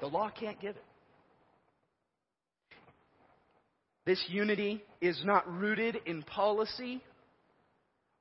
The 0.00 0.08
law 0.08 0.30
can't 0.30 0.60
give 0.60 0.74
it. 0.74 0.84
This 4.04 4.24
unity 4.26 4.82
is 5.00 5.22
not 5.24 5.48
rooted 5.48 5.96
in 6.06 6.24
policy 6.24 7.04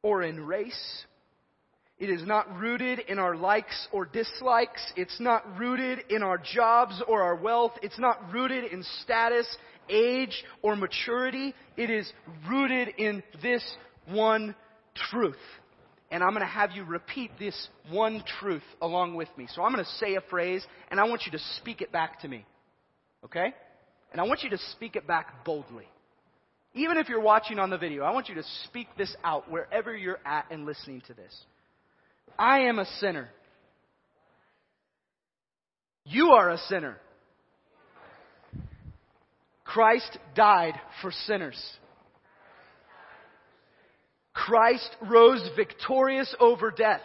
or 0.03 0.21
in 0.21 0.45
race. 0.45 1.05
It 1.99 2.09
is 2.09 2.25
not 2.25 2.57
rooted 2.57 2.99
in 2.99 3.19
our 3.19 3.35
likes 3.35 3.87
or 3.91 4.05
dislikes. 4.05 4.81
It's 4.95 5.19
not 5.19 5.43
rooted 5.57 5.99
in 6.09 6.23
our 6.23 6.37
jobs 6.37 7.01
or 7.07 7.21
our 7.21 7.35
wealth. 7.35 7.73
It's 7.81 7.99
not 7.99 8.31
rooted 8.31 8.71
in 8.71 8.83
status, 9.03 9.45
age, 9.89 10.43
or 10.61 10.77
maturity. 10.77 11.53
It 11.75 11.89
is 11.89 12.09
rooted 12.49 12.89
in 12.97 13.21
this 13.41 13.63
one 14.07 14.55
truth. 15.11 15.35
And 16.09 16.23
I'm 16.23 16.29
going 16.29 16.41
to 16.41 16.47
have 16.47 16.71
you 16.71 16.85
repeat 16.85 17.31
this 17.37 17.67
one 17.91 18.23
truth 18.39 18.63
along 18.81 19.15
with 19.15 19.27
me. 19.37 19.47
So 19.53 19.61
I'm 19.61 19.73
going 19.73 19.83
to 19.83 19.91
say 19.91 20.15
a 20.15 20.21
phrase, 20.21 20.65
and 20.89 21.01
I 21.01 21.03
want 21.03 21.23
you 21.25 21.33
to 21.33 21.39
speak 21.57 21.81
it 21.81 21.91
back 21.91 22.21
to 22.21 22.29
me. 22.29 22.45
Okay? 23.25 23.53
And 24.13 24.21
I 24.21 24.23
want 24.23 24.41
you 24.41 24.49
to 24.51 24.57
speak 24.71 24.95
it 24.95 25.05
back 25.05 25.43
boldly. 25.43 25.87
Even 26.73 26.97
if 26.97 27.09
you're 27.09 27.19
watching 27.19 27.59
on 27.59 27.69
the 27.69 27.77
video, 27.77 28.03
I 28.03 28.11
want 28.11 28.29
you 28.29 28.35
to 28.35 28.43
speak 28.65 28.87
this 28.97 29.13
out 29.23 29.51
wherever 29.51 29.95
you're 29.95 30.19
at 30.25 30.45
and 30.49 30.65
listening 30.65 31.01
to 31.07 31.13
this. 31.13 31.35
I 32.37 32.61
am 32.61 32.79
a 32.79 32.85
sinner. 32.99 33.29
You 36.05 36.31
are 36.31 36.49
a 36.49 36.57
sinner. 36.57 36.97
Christ 39.63 40.17
died 40.35 40.73
for 41.01 41.11
sinners. 41.11 41.59
Christ 44.33 44.89
rose 45.01 45.47
victorious 45.55 46.33
over 46.39 46.71
death. 46.71 47.01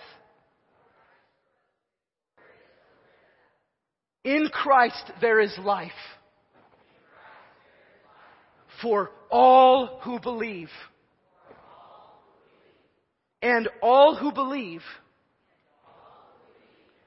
In 4.25 4.49
Christ 4.51 5.13
there 5.21 5.41
is 5.41 5.53
life 5.59 5.91
for 8.81 9.11
all 9.31 10.01
who 10.03 10.19
believe. 10.19 10.71
And 13.43 13.69
all 13.83 14.17
who 14.17 14.33
believe 14.33 14.81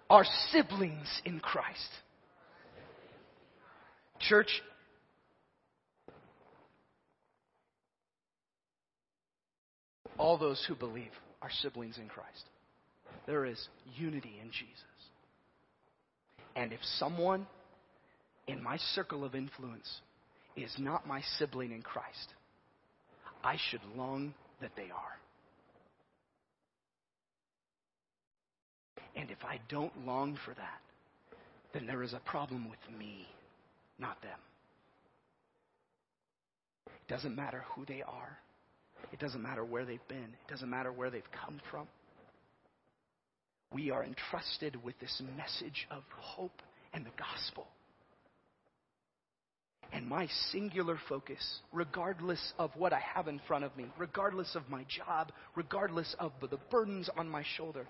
are 0.10 0.26
siblings 0.52 1.22
in 1.26 1.39
Christ. 1.39 1.89
Church, 4.20 4.50
all 10.17 10.38
those 10.38 10.63
who 10.67 10.76
believe 10.76 11.12
are 11.41 11.52
siblings 11.62 11.98
in 11.98 12.08
Christ. 12.08 12.43
There 13.26 13.46
is 13.46 13.67
unity 13.96 14.39
in 14.41 14.50
Jesus. 14.50 14.84
And 16.56 16.74
if 16.74 16.80
someone 16.98 17.46
in 18.48 18.63
my 18.63 18.78
circle 18.78 19.24
of 19.24 19.36
influence 19.36 20.02
is 20.56 20.74
not 20.80 21.08
my 21.08 21.22
sibling 21.38 21.72
in 21.72 21.82
Christ, 21.82 22.34
I 23.43 23.58
should 23.70 23.82
long 23.96 24.34
that 24.62 24.72
they 24.76 24.89
are. 24.89 25.20
And 29.17 29.32
if 29.32 29.43
I 29.43 29.60
don't 29.67 30.06
long 30.06 30.38
for 30.45 30.53
that, 30.53 30.82
then 31.73 31.88
there 31.88 32.03
is 32.03 32.13
a 32.13 32.19
problem 32.19 32.69
with 32.69 32.97
me, 32.97 33.27
not 33.99 34.21
them. 34.21 34.39
It 36.86 37.12
doesn't 37.12 37.36
matter 37.36 37.63
who 37.75 37.86
they 37.86 38.03
are. 38.03 38.38
It 39.12 39.19
doesn't 39.19 39.41
matter 39.41 39.65
where 39.65 39.86
they've 39.86 40.08
been. 40.08 40.17
It 40.17 40.49
doesn't 40.49 40.69
matter 40.69 40.91
where 40.91 41.10
they've 41.10 41.23
come 41.43 41.60
from. 41.71 41.88
We 43.73 43.91
are 43.91 44.03
entrusted 44.03 44.82
with 44.84 44.97
this 44.99 45.21
message 45.36 45.88
of 45.91 46.03
hope 46.15 46.62
and 46.93 47.06
the 47.06 47.12
gospel. 47.17 47.67
And 49.93 50.08
my 50.08 50.27
singular 50.51 50.99
focus, 51.08 51.60
regardless 51.71 52.53
of 52.60 52.71
what 52.75 52.93
I 52.93 52.99
have 53.15 53.27
in 53.27 53.39
front 53.47 53.63
of 53.63 53.75
me, 53.77 53.86
regardless 53.97 54.56
of 54.56 54.69
my 54.69 54.86
job, 54.89 55.32
regardless 55.56 56.13
of 56.19 56.34
the 56.41 56.58
burdens 56.69 57.10
on 57.17 57.30
my 57.30 57.43
shoulder, 57.56 57.88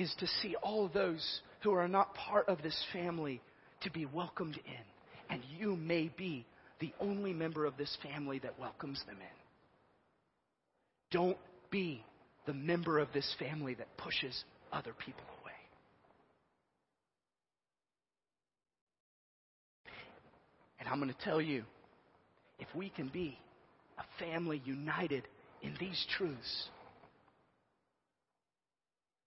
is 0.00 0.14
to 0.18 0.26
see 0.26 0.56
all 0.62 0.88
those 0.88 1.40
who 1.62 1.72
are 1.72 1.88
not 1.88 2.14
part 2.14 2.48
of 2.48 2.62
this 2.62 2.84
family 2.92 3.40
to 3.82 3.90
be 3.90 4.06
welcomed 4.06 4.58
in. 4.64 5.34
And 5.34 5.42
you 5.58 5.76
may 5.76 6.10
be 6.16 6.46
the 6.80 6.92
only 7.00 7.34
member 7.34 7.66
of 7.66 7.76
this 7.76 7.96
family 8.02 8.38
that 8.38 8.58
welcomes 8.58 9.02
them 9.06 9.16
in. 9.20 9.36
Don't 11.10 11.36
be 11.70 12.02
the 12.46 12.54
member 12.54 12.98
of 12.98 13.08
this 13.12 13.34
family 13.38 13.74
that 13.74 13.96
pushes 13.98 14.44
other 14.72 14.94
people 15.04 15.24
away. 15.42 15.52
And 20.78 20.88
I'm 20.88 20.98
going 20.98 21.12
to 21.12 21.24
tell 21.24 21.42
you 21.42 21.64
if 22.58 22.68
we 22.74 22.88
can 22.88 23.08
be 23.08 23.38
a 23.98 24.24
family 24.24 24.62
united 24.64 25.24
in 25.62 25.76
these 25.78 26.06
truths, 26.16 26.68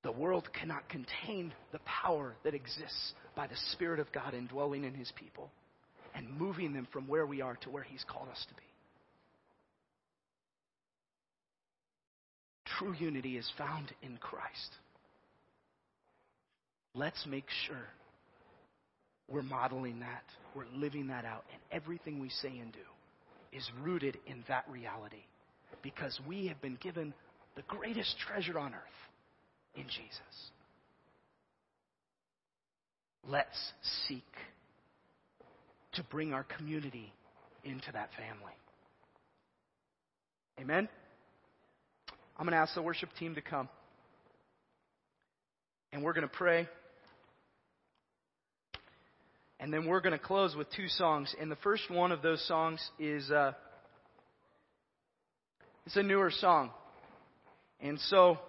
the 0.04 0.12
world 0.12 0.50
cannot 0.54 0.88
contain 0.90 1.54
the 1.72 1.80
power 1.80 2.36
that 2.44 2.54
exists 2.54 3.14
by 3.36 3.48
the 3.48 3.56
Spirit 3.72 4.00
of 4.00 4.12
God 4.12 4.34
indwelling 4.34 4.84
in 4.84 4.94
His 4.94 5.12
people 5.16 5.50
and 6.14 6.30
moving 6.38 6.74
them 6.74 6.88
from 6.92 7.08
where 7.08 7.26
we 7.26 7.42
are 7.42 7.56
to 7.62 7.70
where 7.70 7.84
He's 7.84 8.04
called 8.08 8.28
us 8.30 8.46
to 8.50 8.54
be. 8.56 8.62
True 12.78 12.94
unity 13.00 13.38
is 13.38 13.50
found 13.58 13.94
in 14.02 14.18
Christ. 14.18 14.72
Let's 16.96 17.26
make 17.26 17.46
sure 17.66 17.88
we're 19.30 19.42
modeling 19.42 20.02
that, 20.02 20.24
we're 20.56 20.66
living 20.76 21.08
that 21.08 21.26
out, 21.26 21.46
and 21.52 21.62
everything 21.72 22.20
we 22.20 22.30
say 22.30 22.50
and 22.60 22.72
do 22.72 22.80
is 23.58 23.68
rooted 23.82 24.18
in 24.28 24.44
that 24.48 24.66
reality 24.70 25.24
because 25.82 26.20
we 26.28 26.48
have 26.48 26.62
been 26.62 26.78
given 26.82 27.14
the 27.56 27.62
greatest 27.68 28.16
treasure 28.28 28.60
on 28.60 28.74
earth 28.74 28.82
in 29.76 29.84
Jesus. 29.84 30.52
Let's 33.28 33.72
seek 34.08 34.24
to 35.94 36.04
bring 36.04 36.34
our 36.34 36.44
community 36.44 37.14
into 37.64 37.92
that 37.94 38.10
family. 38.18 38.54
Amen? 40.60 40.90
I'm 42.38 42.46
going 42.46 42.54
to 42.54 42.58
ask 42.58 42.76
the 42.76 42.82
worship 42.82 43.10
team 43.18 43.36
to 43.36 43.42
come. 43.42 43.70
And 45.92 46.04
we're 46.04 46.14
going 46.14 46.28
to 46.28 46.34
pray. 46.34 46.68
And 49.60 49.72
then 49.72 49.86
we're 49.86 50.02
going 50.02 50.18
to 50.18 50.24
close 50.24 50.56
with 50.56 50.68
two 50.76 50.88
songs. 50.88 51.34
And 51.40 51.50
the 51.50 51.56
first 51.58 51.90
one 51.90 52.12
of 52.12 52.22
those 52.22 52.46
songs 52.48 52.82
is 53.00 53.30
uh, 53.32 53.54
it's 55.86 55.96
a 55.96 56.04
newer 56.04 56.32
song. 56.32 56.72
And 57.80 58.00
so 58.00 58.40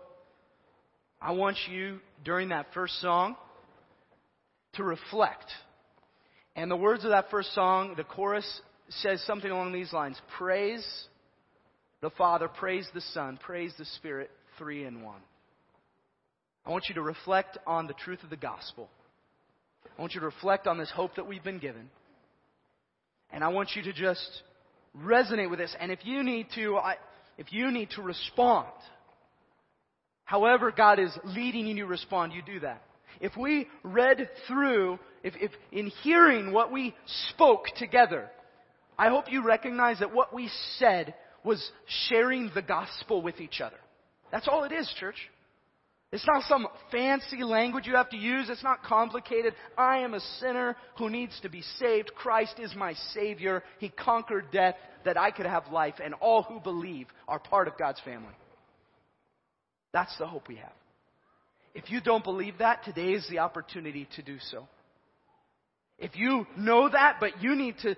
I 1.25 1.33
want 1.33 1.57
you 1.71 2.01
during 2.23 2.51
that 2.51 2.67
first 2.75 3.01
song 3.01 3.37
to 4.75 4.85
reflect. 4.85 5.47
And 6.55 6.71
the 6.71 6.77
words 6.77 7.03
of 7.05 7.13
that 7.13 7.31
first 7.31 7.55
song, 7.55 7.95
the 7.97 8.05
chorus 8.05 8.47
says 8.91 9.25
something 9.27 9.51
along 9.51 9.73
these 9.73 9.91
lines 9.91 10.21
Praise 10.37 10.87
the 12.03 12.11
Father, 12.11 12.47
praise 12.47 12.87
the 12.93 13.01
Son, 13.01 13.39
praise 13.43 13.73
the 13.79 13.87
Spirit, 13.97 14.31
three 14.59 14.85
in 14.85 15.03
one. 15.03 15.23
I 16.67 16.71
want 16.71 16.85
you 16.91 16.95
to 16.97 17.03
reflect 17.03 17.57
on 17.67 17.87
the 17.87 17.95
truth 17.95 18.23
of 18.23 18.29
the 18.29 18.37
gospel. 18.37 18.91
I 19.97 20.01
want 20.03 20.13
you 20.13 20.21
to 20.21 20.27
reflect 20.27 20.67
on 20.67 20.77
this 20.77 20.91
hope 20.95 21.17
that 21.17 21.27
we've 21.27 21.43
been 21.43 21.59
given. 21.59 21.89
And 23.33 23.43
I 23.43 23.49
want 23.49 23.71
you 23.75 23.83
to 23.85 23.95
just 23.95 24.29
resonate 24.95 25.49
with 25.49 25.59
this. 25.59 25.75
And 25.81 25.91
if 25.91 26.01
you 26.05 26.23
need 26.23 26.49
to, 26.57 26.77
I, 26.77 26.97
if 27.39 27.51
you 27.51 27.71
need 27.71 27.89
to 27.93 28.03
respond, 28.03 28.69
however 30.35 30.73
God 30.73 30.99
is 30.99 31.17
leading 31.23 31.65
you 31.69 31.77
to 31.77 31.87
respond, 31.87 32.33
you 32.33 32.43
do 32.43 32.59
that. 32.59 32.83
If 33.21 33.37
we 33.37 33.69
read 33.85 34.29
through, 34.49 34.99
if, 35.23 35.35
if 35.37 35.53
in 35.71 35.93
hearing 36.03 36.53
what 36.53 36.73
we 36.73 36.93
spoke 37.31 37.67
together, 37.77 38.29
I 38.99 39.11
hope 39.11 39.31
you 39.31 39.45
recognize 39.45 40.01
that 40.01 40.13
what 40.13 40.35
we 40.35 40.51
said 40.79 41.15
was 41.45 41.71
sharing 42.09 42.51
the 42.53 42.63
gospel 42.63 43.23
with 43.23 43.41
each 43.41 43.61
other. 43.61 43.77
That's 44.33 44.49
all 44.49 44.65
it 44.65 44.73
is, 44.73 44.93
church. 44.99 45.15
It's 46.11 46.27
not 46.27 46.43
some 46.49 46.67
fancy 46.91 47.45
language 47.45 47.87
you 47.87 47.95
have 47.95 48.11
to 48.11 48.17
use. 48.17 48.49
It's 48.51 48.65
not 48.65 48.83
complicated. 48.83 49.55
I 49.79 49.99
am 49.99 50.15
a 50.15 50.21
sinner 50.41 50.75
who 50.99 51.11
needs 51.11 51.39
to 51.43 51.49
be 51.49 51.63
saved. 51.79 52.11
Christ 52.17 52.59
is 52.59 52.75
my 52.75 52.95
Savior. 53.15 53.63
He 53.79 53.89
conquered 53.89 54.51
death 54.51 54.75
that 55.05 55.17
I 55.17 55.31
could 55.31 55.47
have 55.47 55.71
life, 55.71 55.95
and 56.05 56.13
all 56.15 56.43
who 56.43 56.59
believe 56.59 57.07
are 57.29 57.39
part 57.39 57.69
of 57.69 57.79
God's 57.79 58.01
family. 58.05 58.35
That's 59.95 60.15
the 60.19 60.27
hope 60.27 60.49
we 60.49 60.57
have. 60.57 60.73
If 61.73 61.89
you 61.89 62.01
don't 62.01 62.25
believe 62.25 62.59
that, 62.59 62.85
today 62.85 63.13
is 63.13 63.27
the 63.31 63.39
opportunity 63.39 64.09
to 64.17 64.23
do 64.23 64.39
so. 64.51 64.69
If 65.99 66.17
you 66.17 66.47
know 66.59 66.89
that, 66.89 67.19
but 67.21 67.41
you 67.41 67.55
need 67.55 67.77
to 67.83 67.95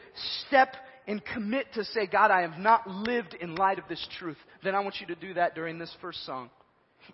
step 0.47 0.77
and 1.07 1.25
commit 1.25 1.73
to 1.73 1.85
say, 1.85 2.07
God, 2.07 2.31
I 2.31 2.43
have 2.43 2.59
not 2.59 2.87
lived 2.87 3.35
in 3.41 3.55
light 3.55 3.79
of 3.79 3.89
this 3.89 4.07
truth, 4.19 4.37
then 4.63 4.75
I 4.75 4.81
want 4.81 4.97
you 5.01 5.07
to 5.07 5.15
do 5.15 5.35
that 5.35 5.55
during 5.55 5.79
this 5.79 5.95
first 6.03 6.25
song. 6.27 6.51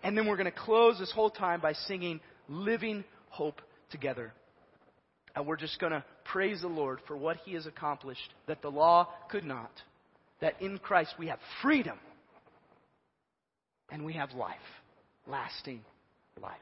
And 0.02 0.18
then 0.18 0.26
we're 0.26 0.36
going 0.36 0.50
to 0.50 0.58
close 0.58 0.98
this 0.98 1.12
whole 1.12 1.30
time 1.30 1.60
by 1.60 1.74
singing 1.74 2.20
Living 2.48 3.04
Hope 3.28 3.60
Together. 3.90 4.32
And 5.36 5.46
we're 5.46 5.56
just 5.56 5.78
going 5.78 5.92
to 5.92 6.04
praise 6.24 6.60
the 6.60 6.68
Lord 6.68 6.98
for 7.06 7.16
what 7.16 7.36
He 7.44 7.54
has 7.54 7.66
accomplished 7.66 8.34
that 8.48 8.62
the 8.62 8.70
law 8.70 9.08
could 9.30 9.44
not. 9.44 9.70
That 10.40 10.60
in 10.60 10.78
Christ 10.78 11.14
we 11.18 11.28
have 11.28 11.38
freedom 11.62 11.98
and 13.92 14.04
we 14.04 14.14
have 14.14 14.32
life, 14.32 14.56
lasting 15.26 15.82
life. 16.42 16.56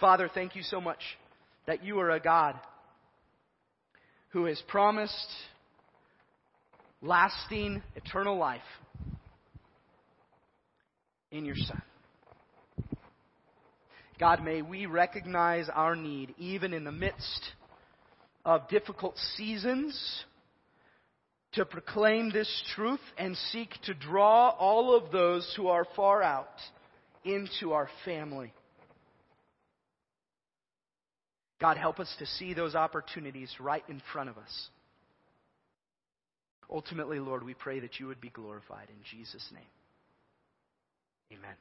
Father, 0.00 0.30
thank 0.32 0.54
you 0.54 0.62
so 0.62 0.80
much 0.80 1.00
that 1.66 1.84
you 1.84 1.98
are 1.98 2.10
a 2.10 2.20
God 2.20 2.54
who 4.30 4.44
has 4.46 4.62
promised 4.68 5.28
lasting, 7.02 7.82
eternal 7.96 8.38
life 8.38 8.60
in 11.32 11.44
your 11.44 11.56
Son. 11.56 11.82
God, 14.20 14.44
may 14.44 14.62
we 14.62 14.86
recognize 14.86 15.68
our 15.74 15.96
need 15.96 16.34
even 16.38 16.72
in 16.72 16.84
the 16.84 16.92
midst 16.92 17.42
of 18.44 18.68
difficult 18.68 19.18
seasons 19.36 20.24
to 21.54 21.64
proclaim 21.64 22.30
this 22.30 22.62
truth 22.74 23.00
and 23.16 23.36
seek 23.52 23.70
to 23.84 23.94
draw 23.94 24.50
all 24.50 24.96
of 24.96 25.12
those 25.12 25.52
who 25.56 25.68
are 25.68 25.86
far 25.96 26.22
out 26.22 26.60
into 27.24 27.72
our 27.72 27.88
family. 28.04 28.52
God, 31.60 31.76
help 31.76 32.00
us 32.00 32.14
to 32.18 32.26
see 32.26 32.54
those 32.54 32.74
opportunities 32.74 33.50
right 33.60 33.84
in 33.88 34.02
front 34.12 34.28
of 34.28 34.36
us. 34.36 34.68
Ultimately, 36.70 37.20
Lord, 37.20 37.44
we 37.44 37.54
pray 37.54 37.80
that 37.80 38.00
you 38.00 38.06
would 38.06 38.20
be 38.20 38.30
glorified 38.30 38.88
in 38.88 39.18
Jesus' 39.18 39.48
name. 39.52 39.62
Amen. 41.38 41.54